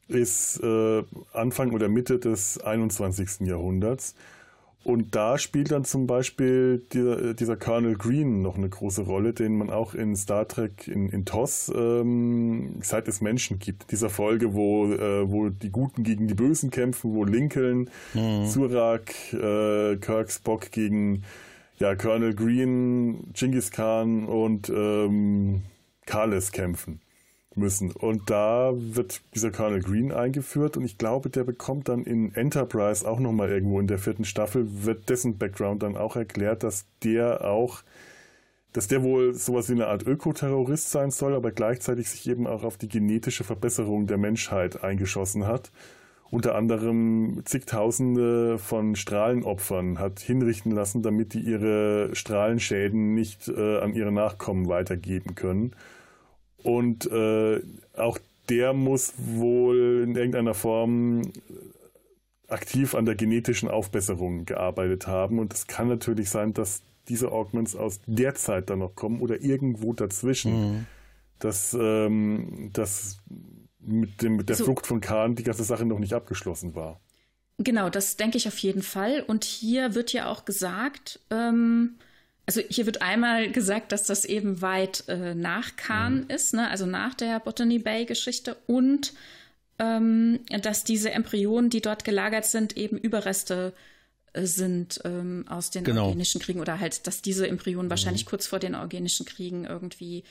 [0.07, 3.41] ist äh, Anfang oder Mitte des 21.
[3.47, 4.15] Jahrhunderts.
[4.87, 9.57] Und da spielt dann zum Beispiel dieser, dieser Colonel Green noch eine große Rolle, den
[9.57, 13.91] man auch in Star Trek in, in TOS ähm, seit es Menschen gibt.
[13.91, 17.89] Dieser Folge, wo, äh, wo die Guten gegen die Bösen kämpfen, wo Lincoln,
[18.45, 21.23] Surak, äh, Kirk, Spock gegen
[21.79, 25.63] ja, Colonel Green, Genghis Khan und ähm,
[26.05, 27.01] Kales kämpfen
[27.57, 27.91] müssen.
[27.91, 33.07] Und da wird dieser Colonel Green eingeführt und ich glaube, der bekommt dann in Enterprise
[33.07, 37.43] auch nochmal irgendwo in der vierten Staffel, wird dessen Background dann auch erklärt, dass der
[37.45, 37.83] auch,
[38.73, 42.63] dass der wohl sowas wie eine Art Ökoterrorist sein soll, aber gleichzeitig sich eben auch
[42.63, 45.71] auf die genetische Verbesserung der Menschheit eingeschossen hat.
[46.29, 53.93] Unter anderem zigtausende von Strahlenopfern hat hinrichten lassen, damit die ihre Strahlenschäden nicht äh, an
[53.93, 55.71] ihre Nachkommen weitergeben können.
[56.63, 57.61] Und äh,
[57.95, 61.21] auch der muss wohl in irgendeiner Form
[62.47, 65.39] aktiv an der genetischen Aufbesserung gearbeitet haben.
[65.39, 69.41] Und es kann natürlich sein, dass diese Augments aus der Zeit dann noch kommen oder
[69.41, 70.51] irgendwo dazwischen.
[70.51, 70.85] Mhm.
[71.39, 73.19] Dass, ähm, dass
[73.79, 74.65] mit, dem, mit der So.
[74.65, 76.99] Flucht von Khan die ganze Sache noch nicht abgeschlossen war.
[77.59, 79.23] Genau, das denke ich auf jeden Fall.
[79.25, 81.95] Und hier wird ja auch gesagt, ähm,
[82.47, 86.69] also hier wird einmal gesagt, dass das eben weit äh, nach Khan ist, ne?
[86.69, 89.13] also nach der Botany Bay-Geschichte und
[89.79, 93.73] ähm, dass diese Embryonen, die dort gelagert sind, eben Überreste
[94.31, 96.07] äh, sind ähm, aus den Genau.
[96.07, 100.23] Eugenischen Kriegen oder halt, dass diese Embryonen wahrscheinlich kurz vor den Eugenischen Kriegen irgendwie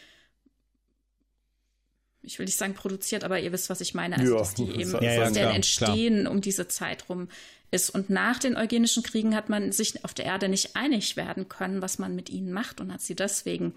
[2.23, 4.19] ich will nicht sagen produziert, aber ihr wisst, was ich meine.
[4.19, 7.29] Also, Ja, dass die eben, Ja, ja, klar, Entstehen um diese Zeit rum
[7.71, 7.91] ist.
[7.91, 11.83] Und nach den Eugenischen Kriegen hat man sich auf der Erde nicht einig werden können,
[11.83, 13.75] was man mit ihnen macht und hat sie deswegen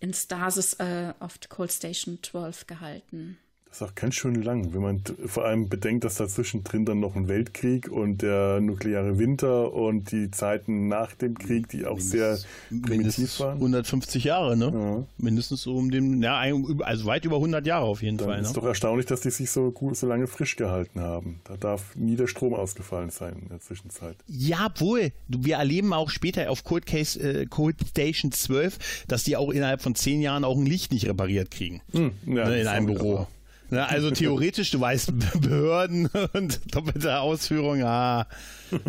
[0.00, 3.38] in Stasis äh, auf Cold Station 12 gehalten.
[3.70, 7.00] Das ist auch ganz schön lang, wenn man vor allem bedenkt, dass dazwischen drin dann
[7.00, 12.00] noch ein Weltkrieg und der nukleare Winter und die Zeiten nach dem Krieg, die auch
[12.00, 12.38] sehr
[12.70, 13.54] primitiv Mindestens waren.
[13.58, 14.72] 150 Jahre, ne?
[14.74, 15.04] Ja.
[15.18, 16.40] Mindestens so um den, ja,
[16.80, 18.40] also weit über 100 Jahre auf jeden Dann Fall.
[18.40, 18.54] ist Ne?
[18.54, 21.40] doch erstaunlich, dass die sich so gut, so lange frisch gehalten haben.
[21.44, 24.16] Da darf nie der Strom ausgefallen sein in der Zwischenzeit.
[24.26, 25.12] Ja, wohl.
[25.28, 29.82] Wir erleben auch später auf Cold, Case, äh, Cold Station 12, dass die auch innerhalb
[29.82, 31.82] von 10 Jahren auch ein Licht nicht repariert kriegen.
[31.92, 33.26] Hm, ja, ne, in einem Büro.
[33.70, 33.78] Wahr.
[33.80, 38.26] Ne, also theoretisch, du weißt, Behörden und doppelte Ausführung, ah,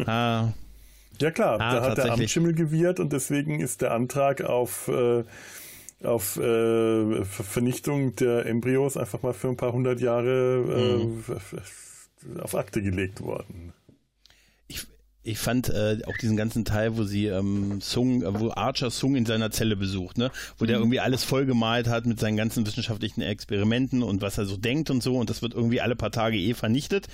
[0.05, 0.53] ah,
[1.19, 2.13] Ja klar, Ah, da hat der.
[2.13, 5.23] Amtsschimmel gewirrt und deswegen ist der Antrag auf, äh,
[6.03, 11.23] auf äh, Ver- Vernichtung der Embryos einfach mal für ein paar hundert Jahre Mhm.
[12.35, 13.73] äh, auf Akte gelegt worden.
[15.23, 19.15] Ich, fand äh, auch diesen ganzen Teil, wo sie ähm, Sung, äh, wo Archer Sung
[19.15, 20.31] in seiner Zelle besucht, ne?
[20.57, 24.57] Wo der irgendwie alles vollgemalt hat mit seinen ganzen wissenschaftlichen Experimenten und was er so
[24.57, 27.07] denkt und so und das wird irgendwie alle paar Tage eh vernichtet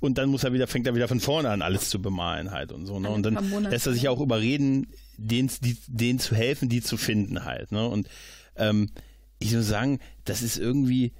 [0.00, 2.72] und dann muss er wieder, fängt er wieder von vorne an, alles zu bemalen halt
[2.72, 3.10] und so, ne?
[3.10, 4.86] Und dann lässt er sich auch überreden,
[5.16, 7.86] denen, die, denen zu helfen, die zu finden halt, ne?
[7.86, 8.08] Und
[8.56, 8.90] ähm,
[9.40, 11.12] ich muss sagen, das ist irgendwie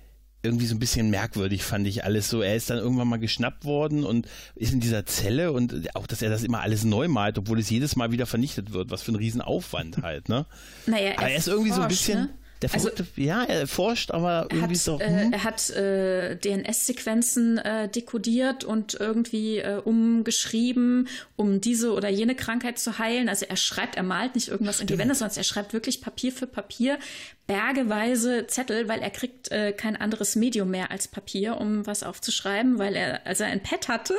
[0.43, 2.43] irgendwie so ein bisschen merkwürdig, fand ich alles so.
[2.43, 6.23] Er ist dann irgendwann mal geschnappt worden und ist in dieser Zelle und auch, dass
[6.23, 8.91] er das immer alles neu malt, obwohl es jedes Mal wieder vernichtet wird.
[8.91, 10.47] Was für ein Riesenaufwand halt, ne?
[10.87, 12.29] Naja, Aber er ist irgendwie so ein bisschen, ne?
[12.63, 15.33] Der Also- verrückte, ja, er forscht, aber Er irgendwie hat, so, äh, hm?
[15.33, 22.79] er hat äh, DNS-Sequenzen äh, dekodiert und irgendwie äh, umgeschrieben, um diese oder jene Krankheit
[22.79, 23.29] zu heilen.
[23.29, 26.33] Also er schreibt, er malt nicht irgendwas in die Wände, sondern er schreibt wirklich Papier
[26.33, 26.99] für Papier,
[27.47, 32.79] bergeweise Zettel, weil er kriegt äh, kein anderes Medium mehr als Papier, um was aufzuschreiben,
[32.79, 34.15] weil er, als er ein Pad hatte,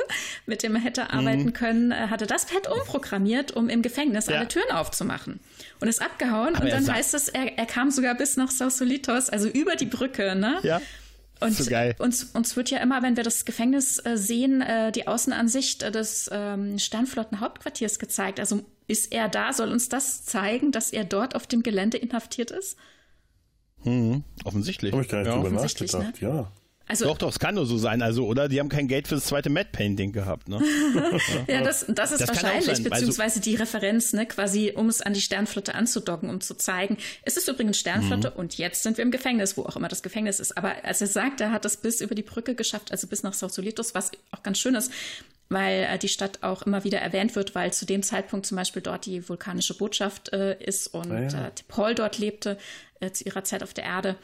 [0.46, 1.08] mit dem er hätte Mhm.
[1.10, 4.36] arbeiten können, äh, hatte das Pad umprogrammiert, um im Gefängnis Ja.
[4.38, 5.40] alle Türen aufzumachen.
[5.80, 9.30] Und ist abgehauen Aber und dann heißt es, er, er kam sogar bis nach Sausolitos,
[9.30, 10.58] also über die Brücke, ne?
[10.62, 10.80] ja.
[11.40, 11.94] Und So geil.
[11.98, 15.90] Uns, uns wird ja immer, wenn wir das Gefängnis äh, sehen, äh, die Außenansicht äh,
[15.90, 18.38] des ähm, Sternflottenhauptquartiers gezeigt.
[18.40, 19.52] Also ist er da?
[19.54, 22.76] Soll uns das zeigen, dass er dort auf dem Gelände inhaftiert ist?
[23.82, 24.92] Hm, offensichtlich.
[24.92, 25.34] Habe ich gar nicht ja.
[25.34, 26.28] drüber nachgedacht, ne?
[26.28, 26.52] ja.
[26.90, 28.48] Also, doch, doch, es kann nur so sein, also, oder?
[28.48, 30.60] Die haben kein Geld für das zweite Matte Painting gehabt, ne?
[31.46, 35.00] ja, das, das ist das wahrscheinlich, also beziehungsweise also, die Referenz, ne, quasi, um es
[35.00, 38.36] an die Sternflotte anzudocken, um zu zeigen, es ist übrigens Sternflotte mhm.
[38.36, 40.58] und jetzt sind wir im Gefängnis, wo auch immer das Gefängnis ist.
[40.58, 43.34] Aber als er sagt, er hat das bis über die Brücke geschafft, also bis nach
[43.34, 44.90] Sausolitos, was auch ganz schön ist,
[45.48, 48.82] weil äh, die Stadt auch immer wieder erwähnt wird, weil zu dem Zeitpunkt zum Beispiel
[48.82, 51.46] dort die vulkanische Botschaft äh, ist und ah, ja.
[51.46, 52.58] äh, Paul dort lebte
[52.98, 54.16] äh, zu ihrer Zeit auf der Erde.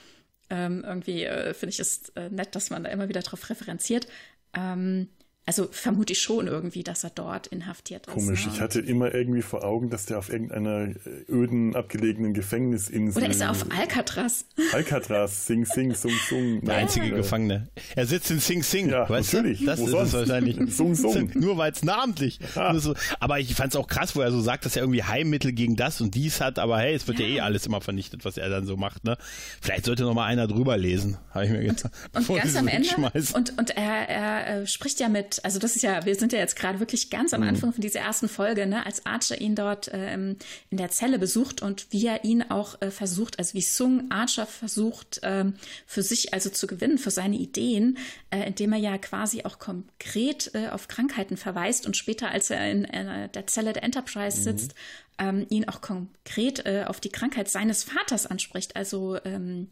[0.51, 4.07] Ähm, irgendwie äh, finde ich es äh, nett, dass man da immer wieder darauf referenziert.
[4.55, 5.09] Ähm,
[5.47, 8.12] also vermute ich schon irgendwie, dass er dort inhaftiert ist.
[8.12, 8.53] Komisch, ne?
[8.55, 10.97] ich hatte immer irgendwie vor Augen, dass der auf irgendeiner äh,
[11.28, 13.22] öden, abgelegenen Gefängnisinsel.
[13.22, 14.44] Oder ist er auf Alcatraz?
[14.72, 16.64] Alcatraz, Sing Sing, Sung Sung.
[16.64, 17.68] Der einzige Gefangene.
[17.94, 18.90] Er sitzt in Sing Sing.
[18.90, 19.61] Ja, weißt natürlich.
[19.61, 19.66] Du?
[19.66, 20.09] Das Wo ist sonst?
[20.09, 20.59] es wahrscheinlich.
[20.74, 21.30] Sung Sung.
[21.34, 22.40] Nur weil es namentlich.
[22.55, 22.76] Ja.
[22.78, 22.94] So.
[23.20, 25.76] Aber ich fand es auch krass, wo er so sagt, dass er irgendwie Heilmittel gegen
[25.76, 26.59] das und dies hat.
[26.59, 29.05] Aber hey, es wird ja, ja eh alles immer vernichtet, was er dann so macht.
[29.05, 29.16] Ne?
[29.61, 31.90] Vielleicht sollte noch mal einer drüber lesen, habe ich mir gedacht.
[32.14, 32.88] Und, und ganz am Ende.
[33.34, 36.39] Und, und er, er, äh, spricht ja mit, also das ist ja, wir sind ja
[36.39, 37.49] jetzt gerade wirklich ganz am mhm.
[37.49, 40.37] Anfang von dieser ersten Folge, ne, als Archer ihn dort ähm,
[40.70, 44.47] in der Zelle besucht und wie er ihn auch äh, versucht, also wie Sung Archer
[44.47, 45.55] versucht, ähm,
[45.87, 47.99] für sich also zu gewinnen, für seine Ideen,
[48.30, 52.70] äh, indem er ja quasi auch konkret äh, auf Krankheiten verweist und später, als er
[52.70, 54.43] in äh, der Zelle der Enterprise mhm.
[54.45, 54.74] sitzt,
[55.18, 59.68] ähm, ihn auch konkret äh, auf die Krankheit seines Vaters anspricht, also ähm,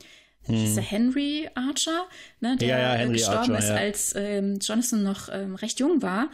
[0.47, 0.55] hm.
[0.55, 2.07] dieser Henry Archer,
[2.41, 3.75] ne, der ja, ja, gestorben Archer, ist, ja.
[3.77, 6.29] als ähm, Jonathan noch ähm, recht jung war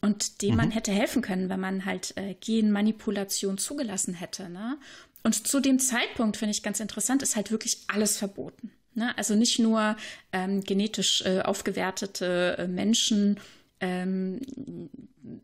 [0.00, 0.56] und dem mhm.
[0.56, 4.48] man hätte helfen können, wenn man halt äh, Genmanipulation zugelassen hätte.
[4.48, 4.78] Ne?
[5.22, 8.70] Und zu dem Zeitpunkt, finde ich ganz interessant, ist halt wirklich alles verboten.
[8.94, 9.16] Ne?
[9.18, 9.96] Also nicht nur
[10.32, 13.38] ähm, genetisch äh, aufgewertete äh, Menschen
[13.80, 14.40] ähm,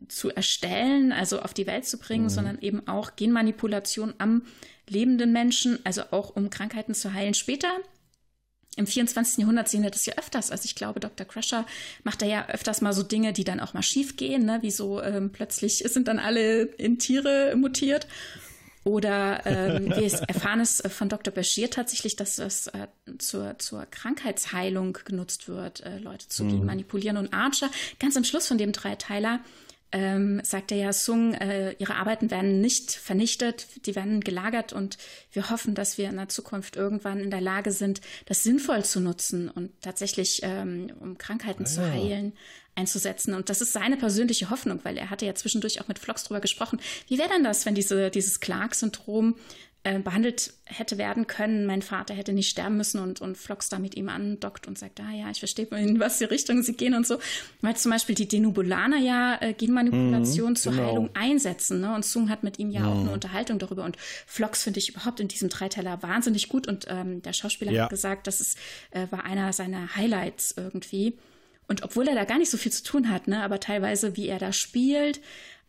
[0.07, 2.29] zu erstellen, also auf die Welt zu bringen, mhm.
[2.29, 4.43] sondern eben auch Genmanipulation am
[4.89, 7.33] lebenden Menschen, also auch um Krankheiten zu heilen.
[7.33, 7.69] Später
[8.77, 9.39] im 24.
[9.39, 10.51] Jahrhundert sehen wir das ja öfters.
[10.51, 11.25] Also ich glaube, Dr.
[11.25, 11.65] Crusher
[12.03, 14.59] macht da ja öfters mal so Dinge, die dann auch mal schief gehen, ne?
[14.61, 18.07] wie so ähm, plötzlich sind dann alle in Tiere mutiert.
[18.83, 21.33] Oder ähm, wir erfahren es von Dr.
[21.33, 26.65] Bashir tatsächlich, dass es äh, zur, zur Krankheitsheilung genutzt wird, äh, Leute zu mhm.
[26.65, 27.17] manipulieren.
[27.17, 27.69] Und Archer,
[27.99, 29.41] ganz am Schluss von dem Dreiteiler,
[29.91, 34.97] ähm, sagt er ja, Sung, äh, ihre Arbeiten werden nicht vernichtet, die werden gelagert und
[35.31, 38.99] wir hoffen, dass wir in der Zukunft irgendwann in der Lage sind, das sinnvoll zu
[38.99, 42.33] nutzen und tatsächlich, ähm, um Krankheiten ah, zu heilen,
[42.75, 43.33] einzusetzen.
[43.33, 46.41] Und das ist seine persönliche Hoffnung, weil er hatte ja zwischendurch auch mit Flox drüber
[46.41, 46.79] gesprochen.
[47.07, 49.35] Wie wäre denn das, wenn diese, dieses Clark-Syndrom
[49.83, 51.65] äh, behandelt hätte werden können.
[51.65, 54.99] Mein Vater hätte nicht sterben müssen und, und Flox da mit ihm andockt und sagt,
[54.99, 57.19] ah ja, ich verstehe, in was die Richtung sie gehen und so.
[57.61, 60.87] Weil zum Beispiel die Denubulaner ja äh, Genmanipulation mhm, zur genau.
[60.87, 61.79] Heilung einsetzen.
[61.79, 61.95] Ne?
[61.95, 62.87] Und Sung hat mit ihm ja mhm.
[62.87, 63.85] auch eine Unterhaltung darüber.
[63.85, 66.67] Und Flox finde ich überhaupt in diesem Dreiteiler wahnsinnig gut.
[66.67, 67.83] Und ähm, der Schauspieler ja.
[67.83, 68.57] hat gesagt, das ist,
[68.91, 71.17] äh, war einer seiner Highlights irgendwie.
[71.67, 74.27] Und obwohl er da gar nicht so viel zu tun hat, ne, aber teilweise, wie
[74.27, 75.21] er da spielt,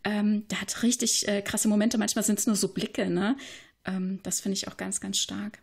[0.04, 1.98] ähm, der hat richtig äh, krasse Momente.
[1.98, 3.36] Manchmal sind es nur so Blicke, ne?
[3.88, 5.60] Ähm, das finde ich auch ganz, ganz stark.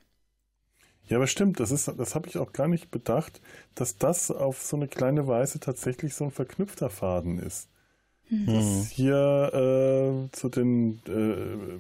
[1.08, 3.40] Ja, aber stimmt, das ist, das habe ich auch gar nicht bedacht,
[3.76, 7.70] dass das auf so eine kleine Weise tatsächlich so ein verknüpfter Faden ist.
[8.30, 8.46] Mhm.
[8.48, 11.80] Dass hier äh, zu den äh,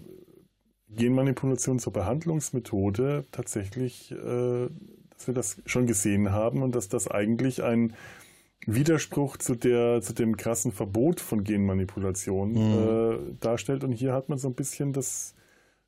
[0.96, 4.70] Genmanipulationen zur Behandlungsmethode tatsächlich, äh,
[5.10, 7.93] dass wir das schon gesehen haben und dass das eigentlich ein
[8.68, 12.58] Widerspruch zu der, zu dem krassen Verbot von Genmanipulation mhm.
[12.58, 13.84] äh, darstellt.
[13.84, 15.36] Und hier hat man so ein bisschen das,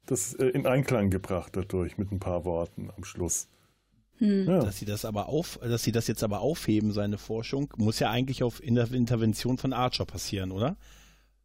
[0.08, 3.48] das äh, in Einklang gebracht dadurch mit ein paar Worten am Schluss.
[4.18, 4.48] Hm.
[4.48, 4.60] Ja.
[4.60, 8.10] Dass sie das aber auf, dass sie das jetzt aber aufheben, seine Forschung, muss ja
[8.10, 10.76] eigentlich auf Intervention von Archer passieren, oder?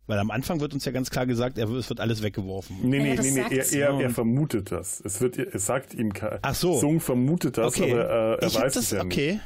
[0.06, 2.78] Weil am Anfang wird uns ja ganz klar gesagt, er, es wird alles weggeworfen.
[2.82, 5.00] Nee, nee, ja, nee, nee er, er, er, vermutet das.
[5.04, 6.78] Es wird, es sagt ihm, Ach so.
[6.78, 7.92] Sung vermutet das, okay.
[7.92, 9.32] aber äh, er ich weiß das, es ja okay.
[9.32, 9.42] nicht.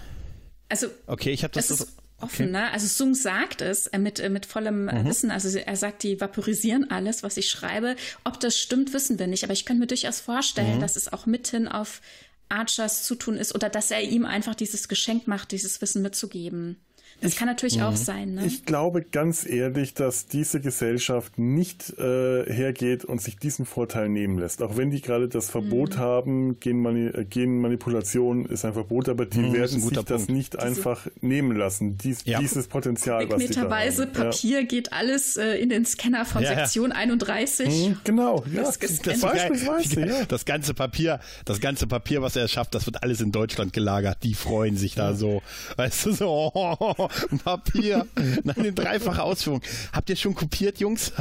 [0.69, 2.53] Also, okay, ich habe das, das offen, okay.
[2.53, 2.71] ne?
[2.73, 5.07] Also Sung sagt es äh, mit, äh, mit vollem äh, mhm.
[5.07, 5.31] Wissen.
[5.31, 7.97] Also er sagt, die vaporisieren alles, was ich schreibe.
[8.25, 9.45] Ob das stimmt, wissen wir nicht.
[9.45, 10.81] Aber ich könnte mir durchaus vorstellen, mhm.
[10.81, 12.01] dass es auch mithin auf
[12.49, 16.77] Archers Zutun ist oder dass er ihm einfach dieses Geschenk macht, dieses Wissen mitzugeben.
[17.21, 17.97] Das ich, kann natürlich auch mhm.
[17.97, 18.35] sein.
[18.35, 18.47] Ne?
[18.47, 24.39] Ich glaube ganz ehrlich, dass diese Gesellschaft nicht äh, hergeht und sich diesen Vorteil nehmen
[24.39, 24.62] lässt.
[24.62, 25.99] Auch wenn die gerade das Verbot mhm.
[25.99, 30.11] haben, Genmani äh, Genmanipulation ist ein Verbot, aber die mhm, werden sich Punkt.
[30.11, 31.97] das nicht Diese einfach nehmen lassen.
[31.97, 32.39] Dies, ja.
[32.39, 34.12] Dieses Potenzial, was die da haben.
[34.12, 34.67] Papier ja.
[34.67, 37.69] geht alles äh, in den Scanner von ja, Sektion 31.
[37.69, 38.62] Mhm, genau, ja.
[38.62, 40.25] Das, das, das, beispielsweise, ja.
[40.27, 44.19] das ganze Papier, das ganze Papier, was er schafft, das wird alles in Deutschland gelagert.
[44.23, 45.43] Die freuen sich da so.
[45.77, 47.06] Weißt du so.
[47.45, 48.07] Papier.
[48.45, 49.63] Nein, in dreifache Ausführung.
[49.93, 51.13] Habt ihr schon kopiert, Jungs?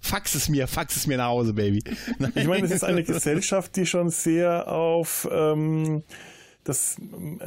[0.00, 1.82] fax es mir, fax es mir nach Hause, Baby.
[2.18, 2.32] Nein.
[2.34, 6.02] Ich meine, es ist eine Gesellschaft, die schon sehr auf ähm,
[6.68, 6.96] das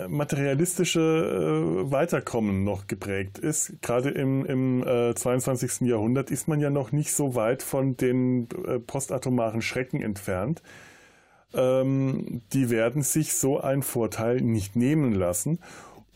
[0.08, 3.74] materialistische äh, Weiterkommen noch geprägt ist.
[3.82, 5.82] Gerade im, im äh, 22.
[5.82, 10.64] Jahrhundert ist man ja noch nicht so weit von den äh, postatomaren Schrecken entfernt.
[11.54, 15.60] Ähm, die werden sich so einen Vorteil nicht nehmen lassen.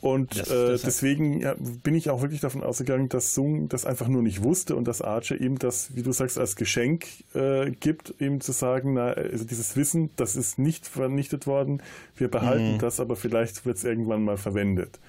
[0.05, 3.87] Und das, das äh, deswegen ja, bin ich auch wirklich davon ausgegangen, dass Sung das
[3.87, 7.71] einfach nur nicht wusste und dass Archer ihm das, wie du sagst, als Geschenk äh,
[7.71, 11.81] gibt, ihm zu sagen, na, also dieses Wissen, das ist nicht vernichtet worden,
[12.17, 12.77] wir behalten mhm.
[12.77, 14.99] das, aber vielleicht wird es irgendwann mal verwendet.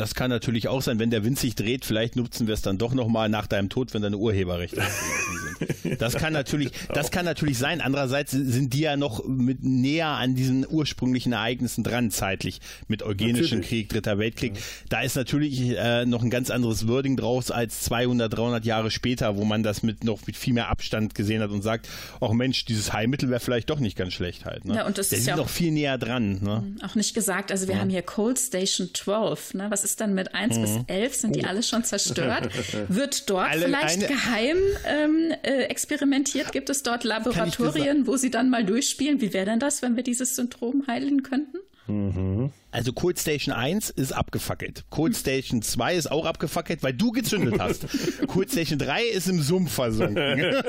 [0.00, 2.78] Das kann natürlich auch sein, wenn der Wind sich dreht, vielleicht nutzen wir es dann
[2.78, 4.80] doch nochmal nach deinem Tod, wenn deine Urheberrechte
[5.60, 6.00] sind.
[6.00, 7.82] Das kann natürlich, das kann natürlich sein.
[7.82, 13.58] Andererseits sind die ja noch mit näher an diesen ursprünglichen Ereignissen dran, zeitlich, mit Eugenischen
[13.58, 13.68] natürlich.
[13.68, 14.56] Krieg, Dritter Weltkrieg.
[14.56, 14.62] Ja.
[14.88, 19.36] Da ist natürlich äh, noch ein ganz anderes Wording draus als 200, 300 Jahre später,
[19.36, 21.90] wo man das mit noch mit viel mehr Abstand gesehen hat und sagt,
[22.22, 24.64] ach Mensch, dieses Heilmittel wäre vielleicht doch nicht ganz schlecht halt.
[24.64, 24.76] Ne?
[24.76, 26.42] Ja, und das Der ist ja noch viel näher dran.
[26.42, 26.76] Ne?
[26.82, 27.50] Auch nicht gesagt.
[27.50, 27.80] Also wir ja.
[27.82, 29.54] haben hier Cold Station 12.
[29.54, 29.66] Ne?
[29.68, 30.62] Was ist dann mit 1 mhm.
[30.62, 31.14] bis 11?
[31.14, 31.48] Sind die oh.
[31.48, 32.50] alle schon zerstört?
[32.88, 36.52] Wird dort alle, vielleicht geheim ähm, äh, experimentiert?
[36.52, 39.20] Gibt es dort Laboratorien, wo sie dann mal durchspielen?
[39.20, 41.58] Wie wäre denn das, wenn wir dieses Syndrom heilen könnten?
[41.86, 42.52] Mhm.
[42.72, 44.84] Also Cold Station 1 ist abgefackelt.
[44.90, 47.86] Cold Station 2 ist auch abgefackelt, weil du gezündet hast.
[48.28, 50.40] Cold Station 3 ist im Sumpf versunken.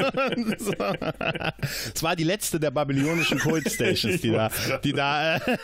[1.93, 4.49] Es war die letzte der babylonischen Cold Stations, die da,
[4.83, 5.37] die da.
[5.37, 5.57] Äh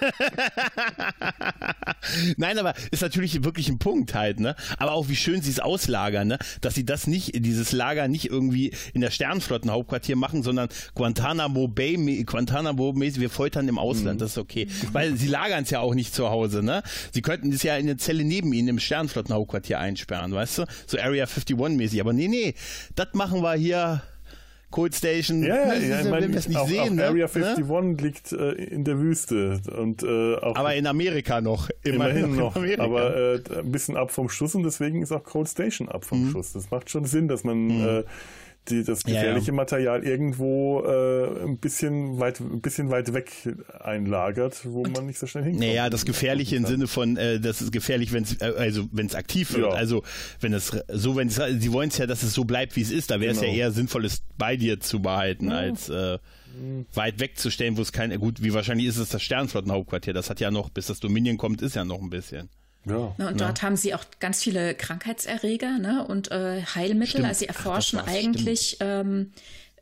[2.37, 4.55] Nein, aber ist natürlich wirklich ein Punkt halt, ne?
[4.77, 6.37] Aber auch wie schön sie es auslagern, ne?
[6.61, 12.23] Dass sie das nicht, dieses Lager nicht irgendwie in der Sternflottenhauptquartier machen, sondern Guantanamo Bay,
[12.23, 14.19] Guantanamo mäßig, wir foltern im Ausland, mhm.
[14.19, 14.67] das ist okay.
[14.91, 16.83] Weil sie lagern es ja auch nicht zu Hause, ne?
[17.11, 20.65] Sie könnten es ja in eine Zelle neben ihnen im Sternflottenhauptquartier einsperren, weißt du?
[20.85, 22.01] So Area 51 mäßig.
[22.01, 22.53] Aber nee, nee,
[22.95, 24.01] das machen wir hier
[24.69, 25.43] Cold Station.
[25.43, 27.05] Ja, ja, ja ich meine, nicht auch, sehen, auch ne?
[27.05, 27.95] Area 51 ne?
[28.01, 32.55] liegt äh, in der Wüste und äh, auch aber in Amerika noch, immerhin, immerhin noch,
[32.55, 32.83] Amerika.
[32.83, 36.25] aber äh, ein bisschen ab vom Schuss und deswegen ist auch Cold Station ab vom
[36.25, 36.31] mhm.
[36.31, 36.53] Schuss.
[36.53, 38.03] Das macht schon Sinn, dass man mhm.
[38.69, 39.53] Die, das gefährliche ja, ja.
[39.53, 43.31] Material irgendwo äh, ein bisschen weit, ein bisschen weit weg
[43.79, 45.65] einlagert, wo man nicht so schnell hinkommt.
[45.65, 49.05] Naja, das Gefährliche im Sinne von, äh, das ist gefährlich, wenn es, äh, also wenn
[49.05, 49.71] es aktiv wird.
[49.71, 49.77] Ja.
[49.77, 50.03] Also
[50.39, 52.91] wenn es so, wenn es, sie wollen es ja, dass es so bleibt, wie es
[52.91, 53.11] ist.
[53.11, 53.51] Da wäre es genau.
[53.51, 56.17] ja eher sinnvoll, es bei dir zu behalten, als äh,
[56.93, 60.13] weit wegzustellen, wo es kein, gut, wie wahrscheinlich ist es das Sternflottenhauptquartier.
[60.13, 62.49] Das hat ja noch, bis das Dominion kommt, ist ja noch ein bisschen.
[62.87, 63.47] Ja, ne, und ja.
[63.47, 67.09] dort haben sie auch ganz viele Krankheitserreger ne, und äh, Heilmittel.
[67.09, 67.25] Stimmt.
[67.27, 69.31] Also sie erforschen Ach, eigentlich ähm,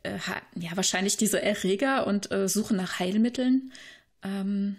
[0.02, 0.18] äh,
[0.54, 3.72] ja wahrscheinlich diese Erreger und äh, suchen nach Heilmitteln.
[4.22, 4.76] Ähm,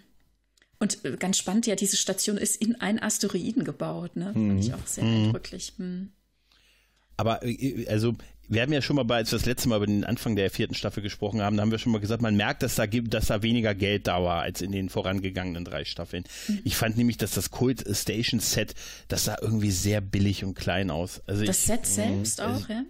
[0.78, 4.16] und äh, ganz spannend, ja, diese Station ist in einen Asteroiden gebaut.
[4.16, 4.26] Ne?
[4.32, 4.58] Fand mhm.
[4.58, 5.24] ich auch sehr mhm.
[5.26, 5.72] eindrücklich.
[5.76, 6.12] Hm.
[7.16, 8.14] Aber äh, also
[8.48, 10.50] wir haben ja schon mal, bei, als wir das letzte Mal über den Anfang der
[10.50, 13.26] vierten Staffel gesprochen haben, da haben wir schon mal gesagt, man merkt, dass da, dass
[13.26, 16.24] da weniger Geld da war als in den vorangegangenen drei Staffeln.
[16.48, 16.60] Mhm.
[16.64, 18.74] Ich fand nämlich, dass das Cold Station Set,
[19.08, 21.22] das sah irgendwie sehr billig und klein aus.
[21.26, 22.84] Also das ich, Set selbst also, auch, ja?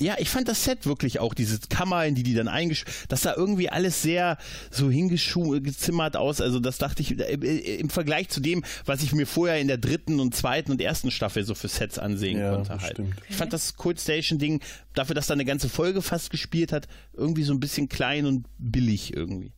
[0.00, 3.22] Ja, ich fand das Set wirklich auch, diese Kammer, in die die dann eingeschrieben, das
[3.22, 4.38] sah irgendwie alles sehr
[4.70, 6.40] so hingezimmert aus.
[6.40, 9.68] Also das dachte ich, äh, äh, im Vergleich zu dem, was ich mir vorher in
[9.68, 12.92] der dritten und zweiten und ersten Staffel so für Sets ansehen ja, konnte halt.
[12.92, 13.14] Stimmt.
[13.28, 14.60] Ich fand das Cold Station Ding,
[14.94, 18.46] dafür, dass da eine ganze Folge fast gespielt hat, irgendwie so ein bisschen klein und
[18.58, 19.52] billig irgendwie.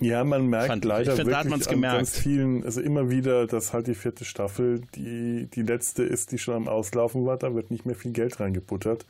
[0.00, 1.96] Ja, man merkt Fand, leider find, wirklich an gemerkt.
[1.96, 6.38] ganz vielen, also immer wieder, dass halt die vierte Staffel die, die letzte ist, die
[6.38, 9.04] schon am Auslaufen war, da wird nicht mehr viel Geld reingebuttert.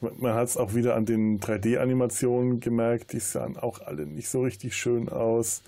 [0.00, 4.42] Man hat es auch wieder an den 3D-Animationen gemerkt, die sahen auch alle nicht so
[4.42, 5.62] richtig schön aus.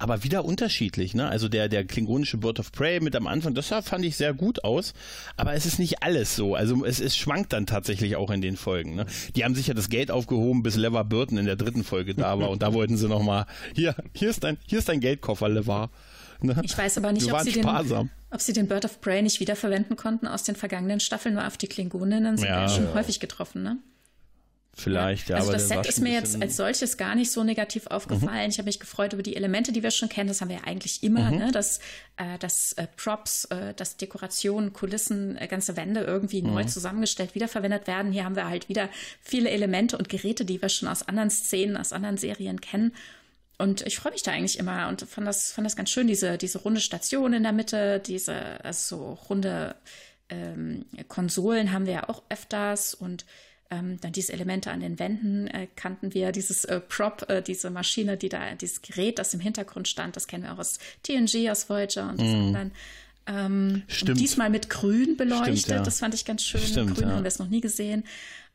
[0.00, 1.28] Aber wieder unterschiedlich, ne?
[1.28, 4.32] Also der, der klingonische Bird of Prey mit am Anfang, das sah, fand ich sehr
[4.32, 4.94] gut aus.
[5.36, 6.54] Aber es ist nicht alles so.
[6.54, 9.06] Also es, es schwankt dann tatsächlich auch in den Folgen, ne?
[9.34, 12.50] Die haben sicher das Geld aufgehoben, bis Levar Burton in der dritten Folge da war.
[12.50, 15.90] und da wollten sie nochmal, hier, hier ist dein, hier ist dein Geldkoffer, Levar.
[16.40, 16.60] Ne?
[16.62, 19.96] Ich weiß aber nicht, ob sie, den, ob sie, den, Bird of Prey nicht wiederverwenden
[19.96, 22.94] konnten aus den vergangenen Staffeln, nur auf die Klingoninnen sind ja, ja schon ja.
[22.94, 23.78] häufig getroffen, ne?
[24.78, 25.36] Vielleicht, ja.
[25.36, 28.44] Also das Set ist mir jetzt als solches gar nicht so negativ aufgefallen.
[28.44, 28.50] Mhm.
[28.50, 30.28] Ich habe mich gefreut über die Elemente, die wir schon kennen.
[30.28, 31.38] Das haben wir ja eigentlich immer, mhm.
[31.38, 31.52] ne?
[31.52, 31.80] dass,
[32.16, 36.52] äh, dass äh, Props, äh, dass Dekorationen, Kulissen, äh, ganze Wände irgendwie mhm.
[36.52, 38.12] neu zusammengestellt wiederverwendet werden.
[38.12, 38.88] Hier haben wir halt wieder
[39.20, 42.94] viele Elemente und Geräte, die wir schon aus anderen Szenen, aus anderen Serien kennen.
[43.58, 46.38] Und ich freue mich da eigentlich immer und fand das, fand das ganz schön, diese,
[46.38, 49.74] diese runde Station in der Mitte, diese also so runde
[50.28, 53.26] ähm, Konsolen haben wir ja auch öfters und
[53.70, 57.70] ähm, dann diese Elemente an den Wänden äh, kannten wir, dieses äh, Prop, äh, diese
[57.70, 61.50] Maschine, die da, dieses Gerät, das im Hintergrund stand, das kennen wir auch aus TNG,
[61.50, 62.22] aus Voyager und mm.
[62.22, 62.72] anderen.
[63.26, 65.58] Ähm, diesmal mit Grün beleuchtet.
[65.58, 65.82] Stimmt, ja.
[65.82, 66.62] Das fand ich ganz schön.
[66.62, 67.16] Stimmt, Grün ja.
[67.16, 68.04] haben wir es noch nie gesehen.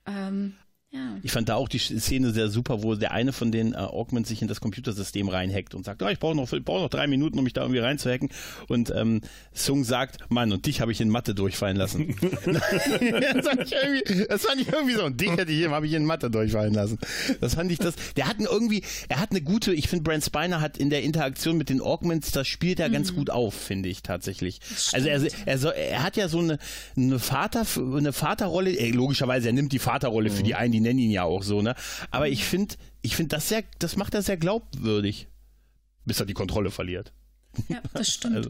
[0.08, 0.56] Ähm,
[0.94, 1.18] ja.
[1.24, 4.30] Ich fand da auch die Szene sehr super, wo der eine von den äh, Augments
[4.30, 7.38] sich in das Computersystem reinhackt und sagt, oh, ich brauche noch, brauch noch drei Minuten,
[7.40, 8.30] um mich da irgendwie reinzuhacken.
[8.68, 9.22] Und ähm,
[9.54, 12.16] Sung sagt, Mann, und dich habe ich in Mathe durchfallen lassen.
[12.46, 15.06] das, fand ich irgendwie, das fand ich irgendwie so.
[15.06, 17.00] Und dich hätte ich, habe ich in Mathe durchfallen lassen.
[17.42, 17.96] Das fand ich das.
[18.16, 21.58] Der hat irgendwie, er hat eine gute, ich finde, Brent Spiner hat in der Interaktion
[21.58, 22.94] mit den Augments, das spielt er mhm.
[22.94, 24.60] ganz gut auf, finde ich tatsächlich.
[24.92, 26.60] Also er, er, soll, er hat ja so eine,
[26.96, 30.36] eine Vater, eine Vaterrolle, ey, logischerweise, er nimmt die Vaterrolle mhm.
[30.36, 31.76] für die einen, die nennen ihn ja auch so, ne?
[32.12, 35.28] Aber ich finde, ich finde das sehr, das macht er sehr glaubwürdig,
[36.06, 37.14] bis er die Kontrolle verliert.
[37.68, 38.36] Ja, das stimmt.
[38.36, 38.50] Also,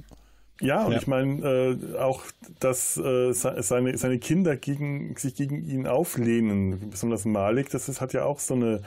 [0.61, 0.99] ja, und ja.
[0.99, 2.23] ich meine äh, auch,
[2.59, 8.13] dass äh, seine, seine Kinder gegen, sich gegen ihn auflehnen, besonders Malik, das ist, hat
[8.13, 8.81] ja auch so eine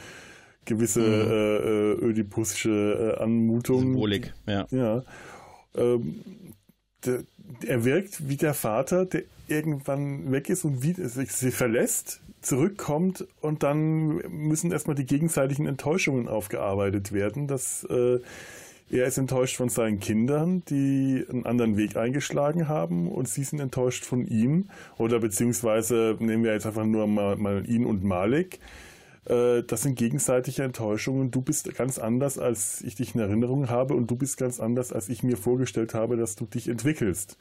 [0.65, 1.31] gewisse mhm.
[1.31, 3.81] äh, äh ödipusische äh, Anmutung.
[3.81, 4.67] Symbolik, ja.
[4.71, 5.03] Ja.
[5.75, 6.25] Ähm,
[7.05, 7.25] der,
[7.67, 13.63] er wirkt wie der Vater, der irgendwann weg ist und wie, sie verlässt, zurückkommt und
[13.63, 17.47] dann müssen erstmal die gegenseitigen Enttäuschungen aufgearbeitet werden.
[17.47, 18.21] Dass, äh,
[18.89, 23.59] er ist enttäuscht von seinen Kindern, die einen anderen Weg eingeschlagen haben und sie sind
[23.59, 24.67] enttäuscht von ihm.
[24.97, 28.61] Oder beziehungsweise nehmen wir jetzt einfach nur mal, mal ihn und Malik.
[29.25, 31.33] Äh, das sind gegenseitige Enttäuschungen.
[31.33, 34.93] Du bist ganz anders, als ich dich in Erinnerung habe und du bist ganz anders,
[34.93, 37.39] als ich mir vorgestellt habe, dass du dich entwickelst.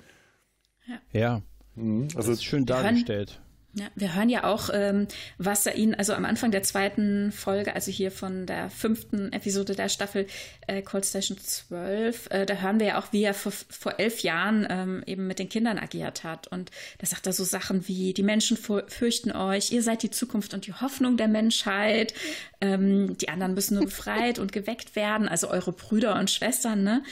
[0.87, 1.19] Ja.
[1.19, 1.41] ja.
[1.75, 2.07] Mhm.
[2.15, 3.39] Also das ist schön dargestellt.
[3.77, 5.05] Ja, wir hören ja auch, ähm,
[5.37, 9.75] was er ihn, also am Anfang der zweiten Folge, also hier von der fünften Episode
[9.75, 10.27] der Staffel
[10.65, 14.21] äh, Cold Station 12, äh, da hören wir ja auch, wie er vor, vor elf
[14.21, 16.47] Jahren ähm, eben mit den Kindern agiert hat.
[16.47, 20.53] Und da sagt er so Sachen wie, die Menschen fürchten euch, ihr seid die Zukunft
[20.53, 22.13] und die Hoffnung der Menschheit,
[22.61, 27.03] ähm, die anderen müssen nur befreit und geweckt werden, also eure Brüder und Schwestern, ne?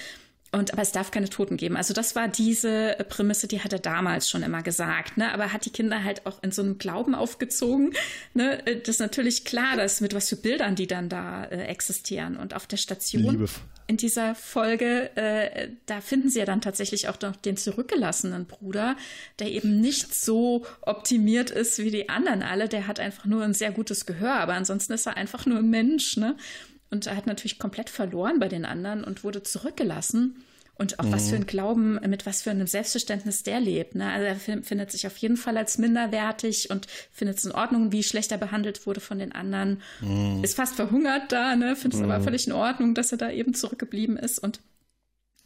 [0.54, 1.76] Und aber es darf keine Toten geben.
[1.76, 5.18] Also das war diese Prämisse, die hat er damals schon immer gesagt.
[5.18, 5.34] Ne?
[5.34, 7.94] Aber hat die Kinder halt auch in so einem Glauben aufgezogen.
[8.36, 8.62] Ne?
[8.64, 12.38] Das ist natürlich klar, dass mit was für Bildern die dann da äh, existieren.
[12.38, 13.46] Und auf der Station Liebe.
[13.88, 18.96] in dieser Folge, äh, da finden sie ja dann tatsächlich auch noch den zurückgelassenen Bruder,
[19.40, 22.70] der eben nicht so optimiert ist wie die anderen alle.
[22.70, 25.70] Der hat einfach nur ein sehr gutes Gehör, aber ansonsten ist er einfach nur ein
[25.72, 26.16] Mensch.
[26.16, 26.36] Ne?
[26.94, 30.44] Und er hat natürlich komplett verloren bei den anderen und wurde zurückgelassen.
[30.76, 31.12] Und auch mhm.
[31.12, 33.96] was für ein Glauben, mit was für einem Selbstverständnis der lebt.
[33.96, 34.12] Ne?
[34.12, 38.04] Also er findet sich auf jeden Fall als minderwertig und findet es in Ordnung, wie
[38.04, 39.82] schlechter behandelt wurde von den anderen.
[40.02, 40.44] Mhm.
[40.44, 41.76] Ist fast verhungert da, ne?
[41.76, 42.12] findet es mhm.
[42.12, 44.62] aber völlig in Ordnung, dass er da eben zurückgeblieben ist und,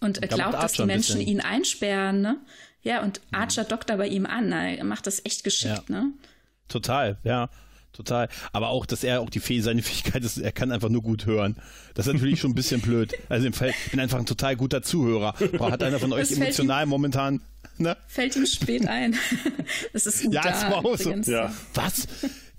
[0.02, 2.22] und glaubt, dass die Menschen ihn einsperren.
[2.22, 2.38] Ne?
[2.82, 3.38] Ja, und mhm.
[3.38, 4.50] Archer dockt bei ihm an.
[4.50, 4.78] Ne?
[4.78, 5.90] Er macht das echt geschickt.
[5.90, 6.02] Ja.
[6.02, 6.12] Ne?
[6.68, 7.50] Total, ja
[7.98, 8.30] total.
[8.54, 11.26] Aber auch, dass er auch die Fäh seine Fähigkeit ist, er kann einfach nur gut
[11.26, 11.58] hören.
[11.94, 13.14] Das ist natürlich schon ein bisschen blöd.
[13.30, 15.34] Also im Fall, ich bin einfach ein total guter Zuhörer.
[15.60, 17.42] Hat einer von euch emotional ihm, momentan.
[17.78, 17.98] Ne?
[18.08, 19.16] Fällt ihm spät ein.
[19.94, 20.34] Das ist gut.
[20.34, 21.12] Ja, da, das war auch so.
[21.12, 21.54] Ja.
[21.74, 22.08] Was?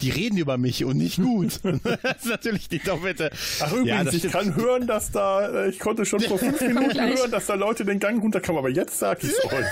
[0.00, 1.60] Die reden über mich und nicht gut.
[2.02, 3.30] das ist natürlich die doppelte.
[3.60, 6.98] Ach übrigens, ja, ich kann hören, dass da, äh, ich konnte schon vor fünf Minuten
[6.98, 9.66] hören, dass da Leute den Gang runterkommen, aber jetzt sag ich es euch.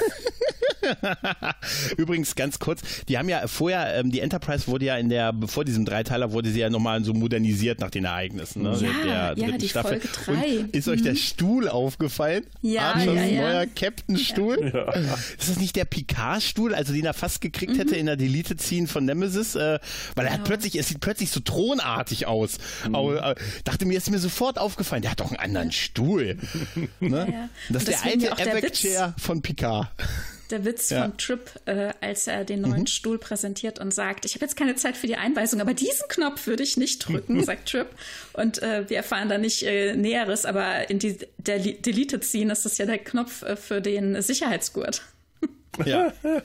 [1.96, 5.64] Übrigens ganz kurz, die haben ja vorher, ähm, die Enterprise wurde ja in der, bevor
[5.64, 8.78] diesem Dreiteiler wurde sie ja nochmal so modernisiert nach den Ereignissen, ne?
[9.06, 10.00] Ja, der ja, die Staffel.
[10.00, 10.08] Folge
[10.40, 10.58] 3.
[10.58, 10.92] Und ist mhm.
[10.92, 11.16] euch der mhm.
[11.16, 12.44] Stuhl aufgefallen?
[12.62, 13.40] Ja, Archers ja, ja.
[13.40, 14.72] neuer Captain-Stuhl?
[14.72, 14.92] Ja.
[15.38, 17.78] Ist das nicht der Picard-Stuhl, also den er fast gekriegt mhm.
[17.78, 19.54] hätte in der Deleted-Scene von Nemesis?
[19.54, 19.78] Äh,
[20.16, 22.58] weil er hat plötzlich, es sieht plötzlich so thronartig aus.
[22.86, 22.94] Mhm.
[22.94, 26.36] Aber, äh, dachte mir, ist mir sofort aufgefallen, der hat doch einen anderen Stuhl.
[27.00, 27.48] ne?
[27.68, 29.88] Das ist der alte Epic-Chair von Picard
[30.50, 31.02] der Witz ja.
[31.02, 32.86] von Trip, äh, als er den neuen mhm.
[32.86, 36.46] Stuhl präsentiert und sagt, ich habe jetzt keine Zeit für die Einweisung, aber diesen Knopf
[36.46, 37.88] würde ich nicht drücken, sagt Trip.
[38.32, 42.64] Und äh, wir erfahren da nicht äh, Näheres, aber in die, der Deleted Scene ist
[42.64, 45.02] das ja der Knopf äh, für den Sicherheitsgurt.
[45.84, 46.12] Ja.
[46.24, 46.42] ja,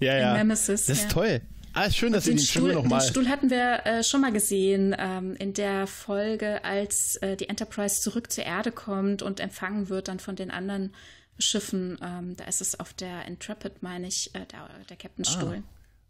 [0.00, 0.32] ja.
[0.32, 1.08] In Nemesis, das ist ja.
[1.08, 1.40] toll.
[1.72, 3.00] Ah, ist schön, dass Sie den, den Stuhl nochmal.
[3.00, 7.48] Den Stuhl hatten wir äh, schon mal gesehen ähm, in der Folge, als äh, die
[7.48, 10.92] Enterprise zurück zur Erde kommt und empfangen wird dann von den anderen
[11.38, 11.98] Schiffen.
[12.02, 15.62] Ähm, da ist es auf der Intrepid, meine ich, äh, der, der Captainstuhl.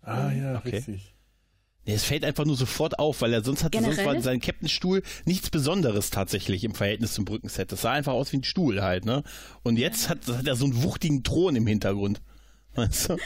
[0.02, 0.28] Ah.
[0.28, 0.76] ah, ja, okay.
[0.76, 1.14] richtig.
[1.86, 3.96] Nee, es fällt einfach nur sofort auf, weil er sonst hatte Generell?
[3.96, 7.72] sonst war sein Captainstuhl nichts Besonderes tatsächlich im Verhältnis zum Brückenset.
[7.72, 9.22] Das sah einfach aus wie ein Stuhl halt, ne?
[9.62, 10.10] Und jetzt ja.
[10.10, 12.20] hat, hat er so einen wuchtigen Thron im Hintergrund.
[12.74, 13.16] Weißt du?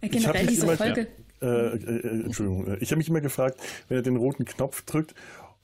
[0.00, 1.00] Generell diese immer, Folge.
[1.02, 1.24] Ja.
[1.40, 5.14] Äh, äh, Entschuldigung, äh, ich habe mich immer gefragt, wenn er den roten Knopf drückt,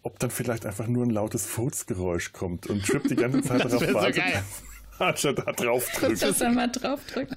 [0.03, 3.95] ob dann vielleicht einfach nur ein lautes Furzgeräusch kommt und Trip die ganze Zeit darauf
[3.95, 4.23] wartet.
[4.23, 4.65] So
[4.99, 6.23] Archer da draufdrückt.
[6.23, 7.35] Dass er mal draufdrückt.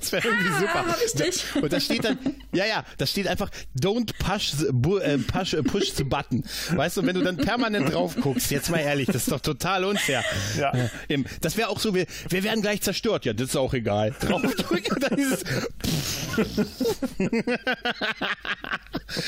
[0.00, 0.86] Das wäre irgendwie Ah, super.
[0.86, 1.44] hab ich dich.
[1.62, 2.18] Und da steht dann,
[2.54, 6.44] ja, ja, da steht einfach, don't push the, äh, push, äh, push the button.
[6.70, 9.84] Weißt du, wenn du dann permanent drauf guckst, jetzt mal ehrlich, das ist doch total
[9.84, 10.24] unfair.
[10.58, 10.72] Ja.
[11.08, 13.26] Äh, das wäre auch so, wir, wir werden gleich zerstört.
[13.26, 14.14] Ja, das ist auch egal.
[14.18, 15.44] Draufdrücken und dann dieses.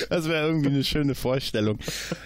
[0.09, 1.78] das wäre irgendwie eine schöne Vorstellung.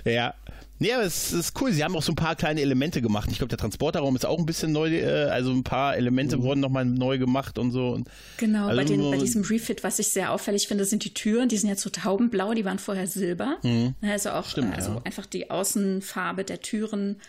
[0.04, 0.34] Ja.
[0.82, 1.70] Nee, aber es ist cool.
[1.72, 3.28] Sie haben auch so ein paar kleine Elemente gemacht.
[3.30, 6.58] Ich glaube, der Transporterraum ist auch ein bisschen neu, äh, also ein paar Elemente wurden
[6.58, 8.02] nochmal neu gemacht und so.
[8.38, 11.48] Genau, Also bei, den, bei diesem Refit, was ich sehr auffällig finde, sind die Türen,
[11.48, 13.58] die sind jetzt so taubenblau, die waren vorher silber.
[14.02, 14.50] Also auch Mhm.
[14.50, 15.02] Stimmt, also ja.
[15.04, 17.20] einfach die Außenfarbe der Türen,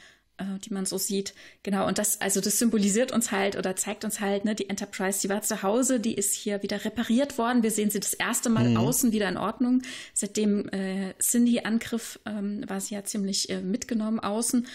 [0.65, 1.33] die man so sieht.
[1.61, 5.21] Genau, und das, also das symbolisiert uns halt oder zeigt uns halt, ne, die Enterprise,
[5.21, 7.63] die war zu Hause, die ist hier wieder repariert worden.
[7.63, 8.77] Wir sehen sie das erste Mal Mhm.
[8.77, 9.81] außen wieder in Ordnung.
[10.13, 14.67] Seit dem äh, Cindy-Angriff ähm, war sie ja ziemlich äh, mitgenommen außen.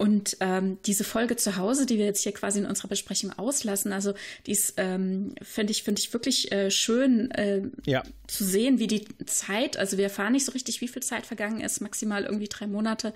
[0.00, 3.92] Und ähm, diese Folge zu Hause, die wir jetzt hier quasi in unserer Besprechung auslassen,
[3.92, 4.14] also
[4.46, 8.02] die ist, ähm, finde ich, finde ich wirklich äh, schön äh, ja.
[8.26, 11.60] zu sehen, wie die Zeit, also wir erfahren nicht so richtig, wie viel Zeit vergangen
[11.60, 13.12] ist, maximal irgendwie drei Monate,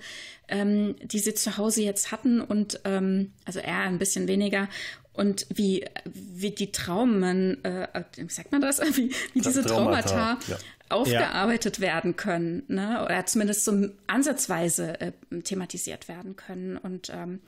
[0.47, 4.69] ähm, die sie zu Hause jetzt hatten und ähm, also eher ein bisschen weniger
[5.15, 10.39] und wie, wie die Traumen, äh, wie sagt man das, wie, wie diese Traumata, Traumata,
[10.47, 10.57] ja.
[10.89, 13.03] aufgearbeitet werden können, ne?
[13.03, 15.11] oder zumindest so ansatzweise äh,
[15.43, 16.77] thematisiert werden können.
[16.77, 17.39] Und ähm,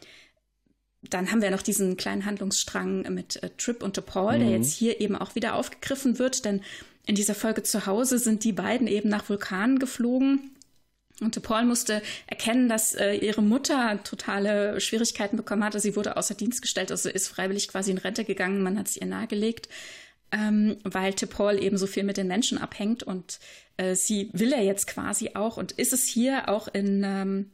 [1.09, 4.99] dann haben wir noch diesen kleinen Handlungsstrang mit äh, Trip und Paul, der jetzt hier
[4.99, 6.61] eben auch wieder aufgegriffen wird, denn
[7.05, 10.51] in dieser Folge zu Hause sind die beiden eben nach Vulkanen geflogen.
[11.19, 15.79] Und Paul musste erkennen, dass äh, ihre Mutter totale Schwierigkeiten bekommen hatte.
[15.79, 18.61] Sie wurde außer Dienst gestellt, also ist freiwillig quasi in Rente gegangen.
[18.61, 19.67] Man hat es ihr nahegelegt,
[20.31, 23.01] ähm, weil Paul eben so viel mit den Menschen abhängt.
[23.01, 23.39] Und
[23.77, 25.57] äh, sie will er jetzt quasi auch.
[25.57, 27.51] Und ist es hier auch in ähm,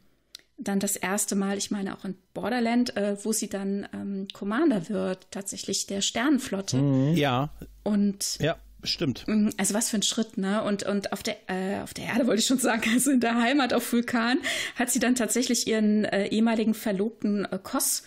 [0.58, 4.90] dann das erste Mal, ich meine auch in Borderland, äh, wo sie dann ähm, Commander
[4.90, 6.78] wird, tatsächlich der Sternenflotte.
[7.16, 7.50] Ja,
[7.84, 9.28] Und ja, stimmt.
[9.28, 10.64] Mhm, Also was für ein Schritt, ne?
[10.64, 13.36] Und, und auf, der, äh, auf der Erde wollte ich schon sagen, also in der
[13.36, 14.38] Heimat auf Vulkan,
[14.76, 18.04] hat sie dann tatsächlich ihren äh, ehemaligen Verlobten äh, Kos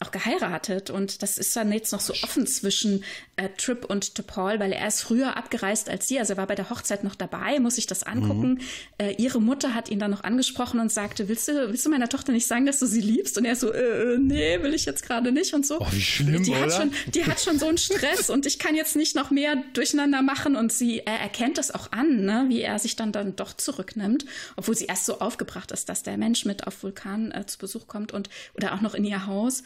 [0.00, 0.90] auch geheiratet.
[0.90, 3.04] Und das ist dann jetzt noch so offen zwischen
[3.36, 6.18] äh, Trip und Paul, weil er ist früher abgereist als sie.
[6.18, 8.54] Also er war bei der Hochzeit noch dabei, muss ich das angucken.
[8.54, 8.60] Mhm.
[8.98, 12.08] Äh, ihre Mutter hat ihn dann noch angesprochen und sagte, willst du, willst du meiner
[12.08, 13.38] Tochter nicht sagen, dass du sie liebst?
[13.38, 15.80] Und er so, äh, äh, nee, will ich jetzt gerade nicht und so.
[15.80, 16.60] Oh, wie schlimm, die oder?
[16.60, 19.56] Hat schon, die hat schon so einen Stress und ich kann jetzt nicht noch mehr
[19.72, 23.36] durcheinander machen und sie er erkennt das auch an, ne, wie er sich dann dann
[23.36, 24.26] doch zurücknimmt,
[24.56, 27.86] obwohl sie erst so aufgebracht ist, dass der Mensch mit auf Vulkan äh, zu Besuch
[27.86, 29.62] kommt und oder auch noch in ihr Haus.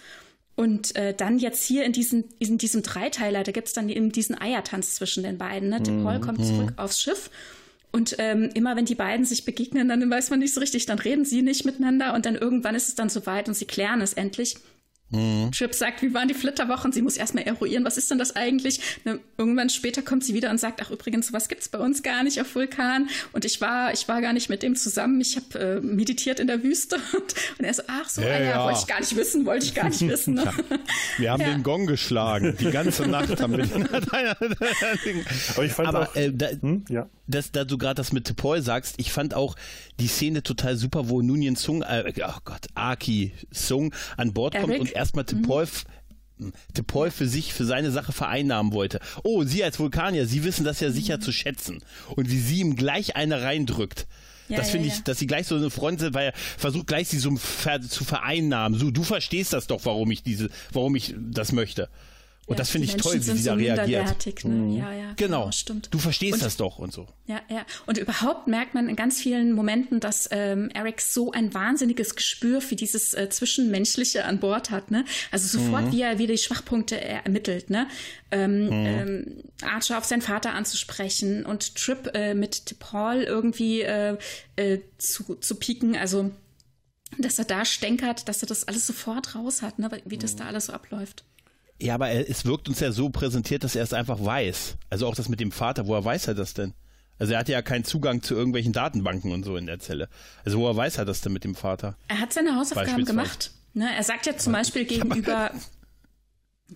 [0.54, 4.38] Und äh, dann jetzt hier in, diesen, in diesem Dreiteiler, da gibt's dann eben diesen
[4.38, 5.70] Eiertanz zwischen den beiden.
[5.70, 5.80] Ne?
[5.80, 6.04] Mhm.
[6.04, 7.30] Paul kommt zurück aufs Schiff
[7.92, 10.98] und ähm, immer wenn die beiden sich begegnen, dann weiß man nicht so richtig, dann
[10.98, 14.14] reden sie nicht miteinander und dann irgendwann ist es dann soweit und sie klären es
[14.14, 14.56] endlich.
[15.50, 16.90] Trip sagt, wie waren die Flitterwochen?
[16.92, 18.80] Sie muss erstmal eruieren, was ist denn das eigentlich?
[19.04, 22.22] Ne, irgendwann später kommt sie wieder und sagt, ach übrigens, sowas gibt's bei uns gar
[22.22, 23.08] nicht auf Vulkan.
[23.32, 25.20] Und ich war, ich war gar nicht mit dem zusammen.
[25.20, 26.96] Ich habe äh, meditiert in der Wüste.
[27.12, 28.64] Und, und er so, ach so, Ja, ah, ja, ja.
[28.64, 30.34] wollte ich gar nicht wissen, wollte ich gar nicht wissen.
[30.34, 30.50] Ne?
[31.18, 31.50] Wir haben Ja.
[31.50, 32.56] den Gong geschlagen.
[32.58, 33.86] Die ganze Nacht haben wir den.
[35.54, 37.08] Aber ich fand Aber auch, äh, da, hm, ja.
[37.26, 39.56] das, da du gerade das mit Tepoi sagst, ich fand auch
[40.00, 44.68] die Szene total super, wo Nunien Sung, äh, oh Gott, Aki Sung an Bord kommt
[44.70, 44.80] Eric?
[44.80, 45.84] und erstmal Tepoi f-
[46.74, 48.98] Tepoi für sich, für seine Sache vereinnahmen wollte.
[49.22, 51.84] Oh, Sie als Vulkanier, Sie wissen das ja sicher zu schätzen.
[52.16, 54.06] Und wie sie ihm gleich eine reindrückt.
[54.48, 54.94] Ja, das ja, finde ja.
[54.94, 58.04] ich, dass sie gleich so eine Front sind, weil er versucht gleich sie so zu
[58.04, 58.78] vereinnahmen.
[58.78, 61.88] So, du verstehst das doch, warum ich diese, warum ich das möchte.
[62.52, 64.44] Und das finde ich toll, Menschen wie sie sind da so reagiert.
[64.44, 64.78] Ne?
[64.78, 65.50] Ja, ja, Genau.
[65.50, 65.88] stimmt.
[65.92, 67.06] Du verstehst Und- das doch und so.
[67.26, 67.64] Ja, ja.
[67.86, 72.60] Und überhaupt merkt man in ganz vielen Momenten, dass ähm, Eric so ein wahnsinniges Gespür
[72.60, 74.90] für dieses äh, Zwischenmenschliche an Bord hat.
[74.90, 75.04] Ne?
[75.30, 77.70] Also sofort, wie er wie die Schwachpunkte er ermittelt.
[77.70, 77.86] Ne?
[78.30, 84.16] Ähm, ähm, Archer auf seinen Vater anzusprechen und Trip äh, mit Paul irgendwie äh,
[84.56, 85.96] äh, zu, zu pieken.
[85.96, 86.30] Also
[87.18, 89.90] dass er da stänkert, dass er das alles sofort raus hat, ne?
[90.06, 91.24] wie das da alles so abläuft.
[91.82, 94.76] Ja, aber er, es wirkt uns ja so präsentiert, dass er es einfach weiß.
[94.90, 96.74] Also auch das mit dem Vater, woher weiß er das denn?
[97.18, 100.08] Also er hatte ja keinen Zugang zu irgendwelchen Datenbanken und so in der Zelle.
[100.44, 101.96] Also woher weiß er das denn mit dem Vater?
[102.08, 103.52] Er hat seine Hausaufgaben gemacht.
[103.74, 105.50] Ne, er sagt ja zum Beispiel gegenüber,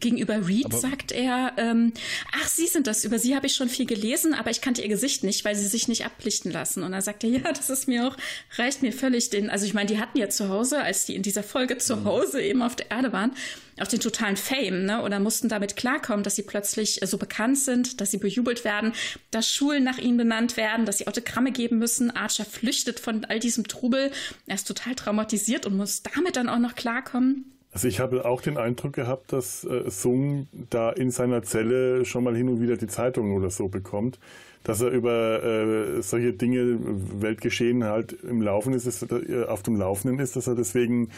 [0.00, 1.92] gegenüber Reed, sagt er, ähm,
[2.32, 4.88] ach, Sie sind das, über Sie habe ich schon viel gelesen, aber ich kannte Ihr
[4.88, 6.82] Gesicht nicht, weil Sie sich nicht ablichten lassen.
[6.82, 8.16] Und er sagt er, ja, das ist mir auch,
[8.56, 11.22] reicht mir völlig den, also ich meine, die hatten ja zu Hause, als die in
[11.22, 13.32] dieser Folge zu Hause eben auf der Erde waren,
[13.80, 17.58] auch den totalen Fame, ne, oder mussten damit klarkommen, dass sie plötzlich äh, so bekannt
[17.58, 18.92] sind, dass sie bejubelt werden,
[19.30, 22.10] dass Schulen nach ihnen benannt werden, dass sie Autogramme geben müssen.
[22.10, 24.10] Archer flüchtet von all diesem Trubel.
[24.46, 27.55] Er ist total traumatisiert und muss damit dann auch noch klarkommen.
[27.76, 32.24] Also ich habe auch den Eindruck gehabt, dass äh, Sung da in seiner Zelle schon
[32.24, 34.18] mal hin und wieder die Zeitung oder so bekommt,
[34.64, 36.78] dass er über äh, solche Dinge,
[37.20, 41.10] Weltgeschehen halt im Laufen ist, dass, äh, auf dem Laufenden ist, dass er deswegen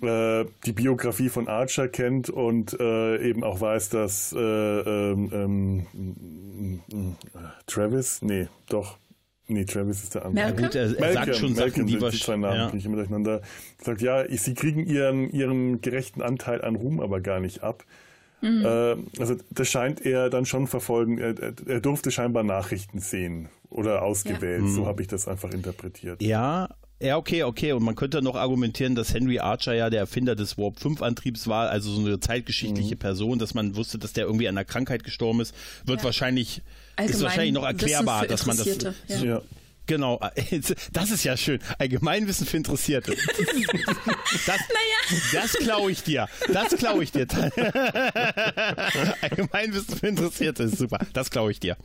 [0.00, 7.14] äh, die Biografie von Archer kennt und äh, eben auch weiß, dass äh, ähm, ähm,
[7.66, 8.96] Travis, nee, doch,
[9.50, 10.46] Nee, Travis ist der andere.
[10.46, 12.72] Ja, gut, er, er Malcolm, sagt schon Malcolm Sachen, die sind die zwei Namen, ja.
[12.74, 13.42] ich immer durcheinander.
[13.82, 17.84] Sagt, ja, sie kriegen ihren, ihren gerechten Anteil an Ruhm aber gar nicht ab.
[18.42, 18.64] Mhm.
[18.64, 21.18] Äh, also das scheint er dann schon verfolgen.
[21.18, 21.34] Er,
[21.66, 24.62] er durfte scheinbar Nachrichten sehen oder ausgewählt.
[24.62, 24.68] Ja.
[24.68, 26.22] So habe ich das einfach interpretiert.
[26.22, 26.68] Ja,
[27.02, 27.72] ja, okay, okay.
[27.72, 31.48] Und man könnte noch argumentieren, dass Henry Archer ja der Erfinder des Warp 5 Antriebs
[31.48, 32.98] war, also so eine zeitgeschichtliche Mhm.
[32.98, 35.54] Person, dass man wusste, dass der irgendwie an einer Krankheit gestorben ist,
[35.86, 36.04] wird Ja.
[36.04, 36.60] wahrscheinlich,
[37.04, 38.66] ist Allgemein wahrscheinlich noch erklärbar, dass man das.
[39.08, 39.16] Ja.
[39.18, 39.42] Ja.
[39.90, 40.20] Genau,
[40.92, 41.58] das ist ja schön.
[41.80, 43.16] Allgemeinwissen für Interessierte.
[44.46, 44.60] Das,
[45.32, 46.28] das klaue ich dir.
[46.52, 47.26] Das klaue ich dir.
[49.22, 51.00] Allgemeinwissen für Interessierte ist super.
[51.12, 51.76] Das klaue ich dir.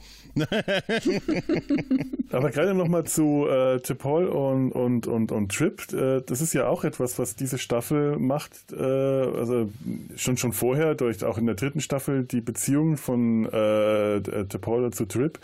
[2.32, 5.92] Aber gerade nochmal zu äh, T'Pol und, und, und, und Trip.
[5.92, 8.54] Äh, das ist ja auch etwas, was diese Staffel macht.
[8.72, 9.72] Äh, also
[10.16, 15.06] schon schon vorher, durch auch in der dritten Staffel, die Beziehung von äh, T'Pol zu
[15.06, 15.40] Trip.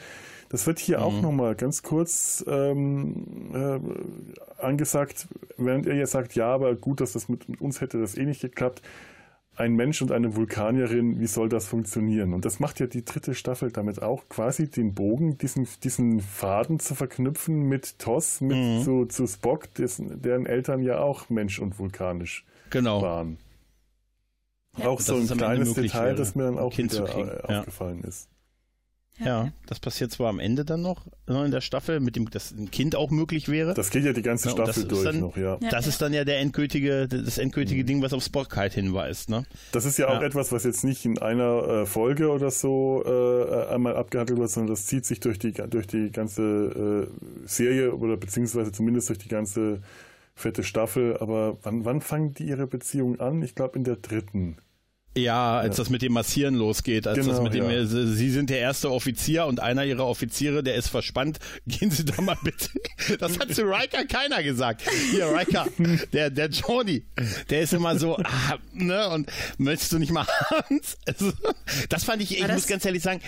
[0.52, 6.54] Das wird hier auch nochmal ganz kurz ähm, äh, angesagt, während er jetzt sagt, ja,
[6.54, 8.82] aber gut, dass das mit uns hätte das eh nicht geklappt.
[9.56, 12.34] Ein Mensch und eine Vulkanierin, wie soll das funktionieren?
[12.34, 16.82] Und das macht ja die dritte Staffel damit auch, quasi den Bogen, diesen, diesen Faden
[16.82, 21.80] zu verknüpfen mit Toss, mit zu, zu Spock, dessen, deren Eltern ja auch Mensch und
[21.80, 23.02] vulkanisch Genau.
[23.02, 23.38] waren.
[24.84, 27.60] Auch Dass so ein kleines Detail, wäre, das mir dann auch wieder äh, Ja.
[27.60, 28.28] aufgefallen ist.
[29.20, 32.52] Ja, das passiert zwar am Ende dann noch äh, in der Staffel, mit dem dass
[32.52, 33.74] ein Kind auch möglich wäre.
[33.76, 35.60] Das geht ja die ganze Ja, das Staffel ist durch dann- noch, ja.
[35.62, 35.70] Ja.
[35.70, 39.44] das ist dann ja der endgültige, das endgültige Ding, was auf Spock halt hinweist, ne?
[39.74, 40.26] Das ist ja auch Ja.
[40.26, 44.74] etwas, was jetzt nicht in einer äh, Folge oder so äh, einmal abgehandelt wird, sondern
[44.74, 47.08] das zieht sich durch die, durch die ganze
[47.44, 49.82] äh, Serie oder beziehungsweise zumindest durch die ganze
[50.34, 51.18] fette Staffel.
[51.18, 53.44] Aber wann, wann fangen die ihre Beziehung an?
[53.44, 54.58] Ich glaube in der dritten.
[55.18, 57.72] Ja, als das mit dem Massieren losgeht, als Genau, das mit dem, ja.
[57.82, 61.38] äh, Sie sind der erste Offizier und einer ihrer Offiziere, der ist verspannt.
[61.68, 62.70] Gehen Sie da mal bitte.
[63.20, 64.84] Das hat zu Riker keiner gesagt.
[65.12, 65.68] Hier, Riker,
[66.14, 67.04] der, der Johnny,
[67.50, 70.98] der ist immer so, ah, ne, und möchtest du nicht mal Hans?
[71.06, 71.34] Also,
[71.90, 73.20] das fand ich, ich muss ganz ehrlich sagen,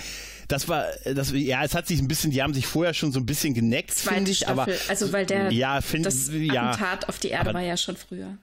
[0.47, 3.19] das war, das, ja, es hat sich ein bisschen, die haben sich vorher schon so
[3.19, 6.69] ein bisschen geneckt, finde ich, aber, Staffel, also weil der ja, find- das ja.
[6.71, 8.37] Attentat auf die Erde Aber- war ja schon früher.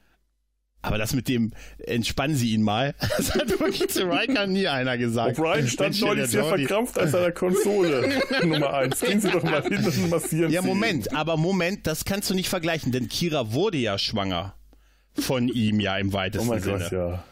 [0.82, 1.52] Aber das mit dem,
[1.86, 5.38] entspannen Sie ihn mal, das hat wirklich zu Riker nie einer gesagt.
[5.38, 6.66] O'Brien stand neulich sehr Jordi.
[6.66, 8.08] verkrampft an seiner Konsole.
[8.44, 9.00] Nummer eins.
[9.00, 10.74] Gehen Sie doch mal hin und massieren Ja, Sie ihn.
[10.74, 14.54] Moment, aber Moment, das kannst du nicht vergleichen, denn Kira wurde ja schwanger
[15.18, 16.78] von ihm ja im Oh weitesten mein Sinne.
[16.78, 17.24] Gott, ja.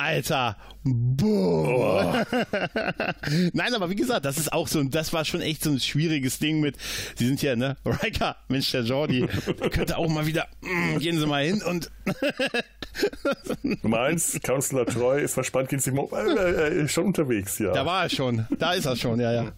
[0.00, 2.26] Alter, boah.
[3.52, 6.38] Nein, aber wie gesagt, das ist auch so, das war schon echt so ein schwieriges
[6.38, 6.76] Ding mit,
[7.16, 9.28] sie sind ja, ne, Riker, Mensch, der Jordi,
[9.60, 11.90] der könnte auch mal wieder, mm, gehen Sie mal hin und,
[13.82, 17.72] Nummer eins, Counselor Troy ist verspannt, gehen Sie mal, äh, äh, schon unterwegs, ja.
[17.72, 19.52] da war er schon, da ist er schon, ja, ja.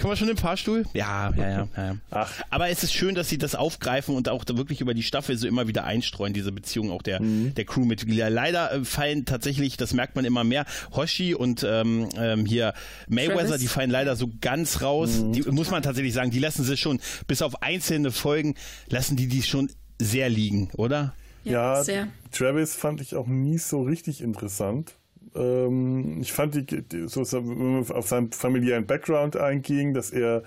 [0.00, 0.84] Kommen wir schon im Fahrstuhl?
[0.94, 1.96] Ja, ja, ja, ja.
[2.10, 2.32] Ach.
[2.48, 5.36] Aber es ist schön, dass sie das aufgreifen und auch da wirklich über die Staffel
[5.36, 7.54] so immer wieder einstreuen, diese Beziehung auch der, Mhm.
[7.54, 8.30] der Crewmitglieder.
[8.30, 12.72] Leider äh, fallen tatsächlich, das merkt man immer mehr, Hoshi und ähm, ähm, hier
[13.08, 13.60] Mayweather, Travis.
[13.60, 15.18] die fallen leider so ganz raus.
[15.18, 15.32] Mhm.
[15.32, 18.54] Die muss man tatsächlich sagen, die lassen sie schon, bis auf einzelne Folgen,
[18.88, 21.14] lassen die die schon sehr liegen, oder?
[21.44, 22.08] Ja, sehr.
[22.32, 24.94] Travis fand ich auch nie so richtig interessant.
[25.34, 30.42] Ähm, ich fand die, so, wenn man auf seinen familiären Background einging, dass er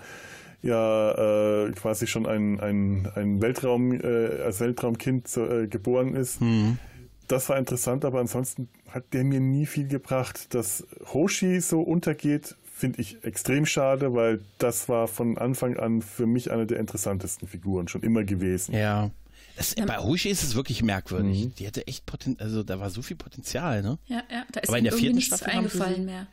[0.62, 6.40] ja äh, quasi schon ein, ein, ein Weltraum, äh, als Weltraumkind äh, geboren ist.
[7.28, 10.54] Das war interessant, aber ansonsten hat der mir nie viel gebracht.
[10.54, 16.26] Dass Hoshi so untergeht, finde ich extrem schade, weil das war von Anfang an für
[16.26, 18.74] mich eine der interessantesten Figuren schon immer gewesen.
[18.74, 19.10] Ja.
[19.56, 21.44] Das, bei Hoshi ist es wirklich merkwürdig.
[21.44, 21.54] Mhm.
[21.54, 23.98] Die hatte echt Potenzial, also da war so viel Potenzial, ne?
[24.06, 26.26] Ja, ja, da ist Aber in der irgendwie vierten nichts Staffel eingefallen sie- mehr.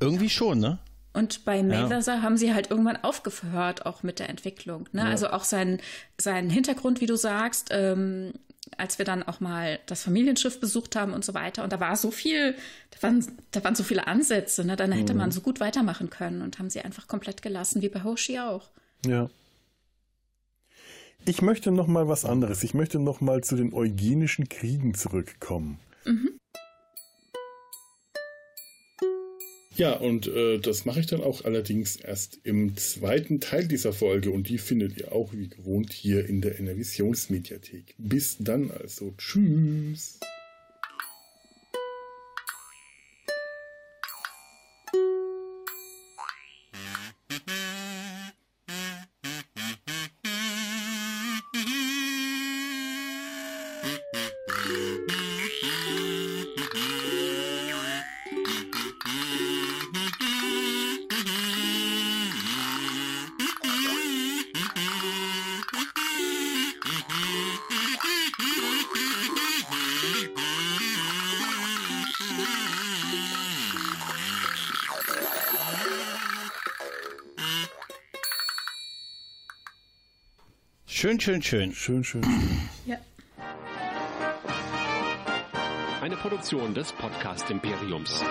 [0.00, 0.78] Irgendwie schon, ne?
[1.12, 4.88] Und bei Mayweather haben sie halt irgendwann aufgehört, auch mit der Entwicklung.
[4.92, 5.04] Ne?
[5.04, 5.80] Also auch sein,
[6.18, 8.32] sein Hintergrund, wie du sagst, ähm,
[8.78, 11.64] als wir dann auch mal das Familienschiff besucht haben und so weiter.
[11.64, 12.54] Und da war so viel,
[12.92, 14.76] da waren, da waren so viele Ansätze, ne?
[14.76, 18.04] dann hätte man so gut weitermachen können und haben sie einfach komplett gelassen, wie bei
[18.04, 18.70] Hoshi auch.
[19.04, 19.28] Ja.
[21.26, 22.62] Ich möchte noch mal was anderes.
[22.64, 25.78] Ich möchte noch mal zu den eugenischen Kriegen zurückkommen.
[29.76, 34.30] Ja, und äh, das mache ich dann auch allerdings erst im zweiten Teil dieser Folge
[34.30, 37.94] und die findet ihr auch wie gewohnt hier in der Innovationsmediathek.
[37.96, 39.14] Bis dann also.
[39.16, 40.20] Tschüss.
[81.10, 81.72] Schön, schön, schön.
[81.72, 82.60] Schön, schön, schön.
[82.86, 82.96] Ja.
[86.00, 88.22] Eine Produktion des Podcast Imperiums.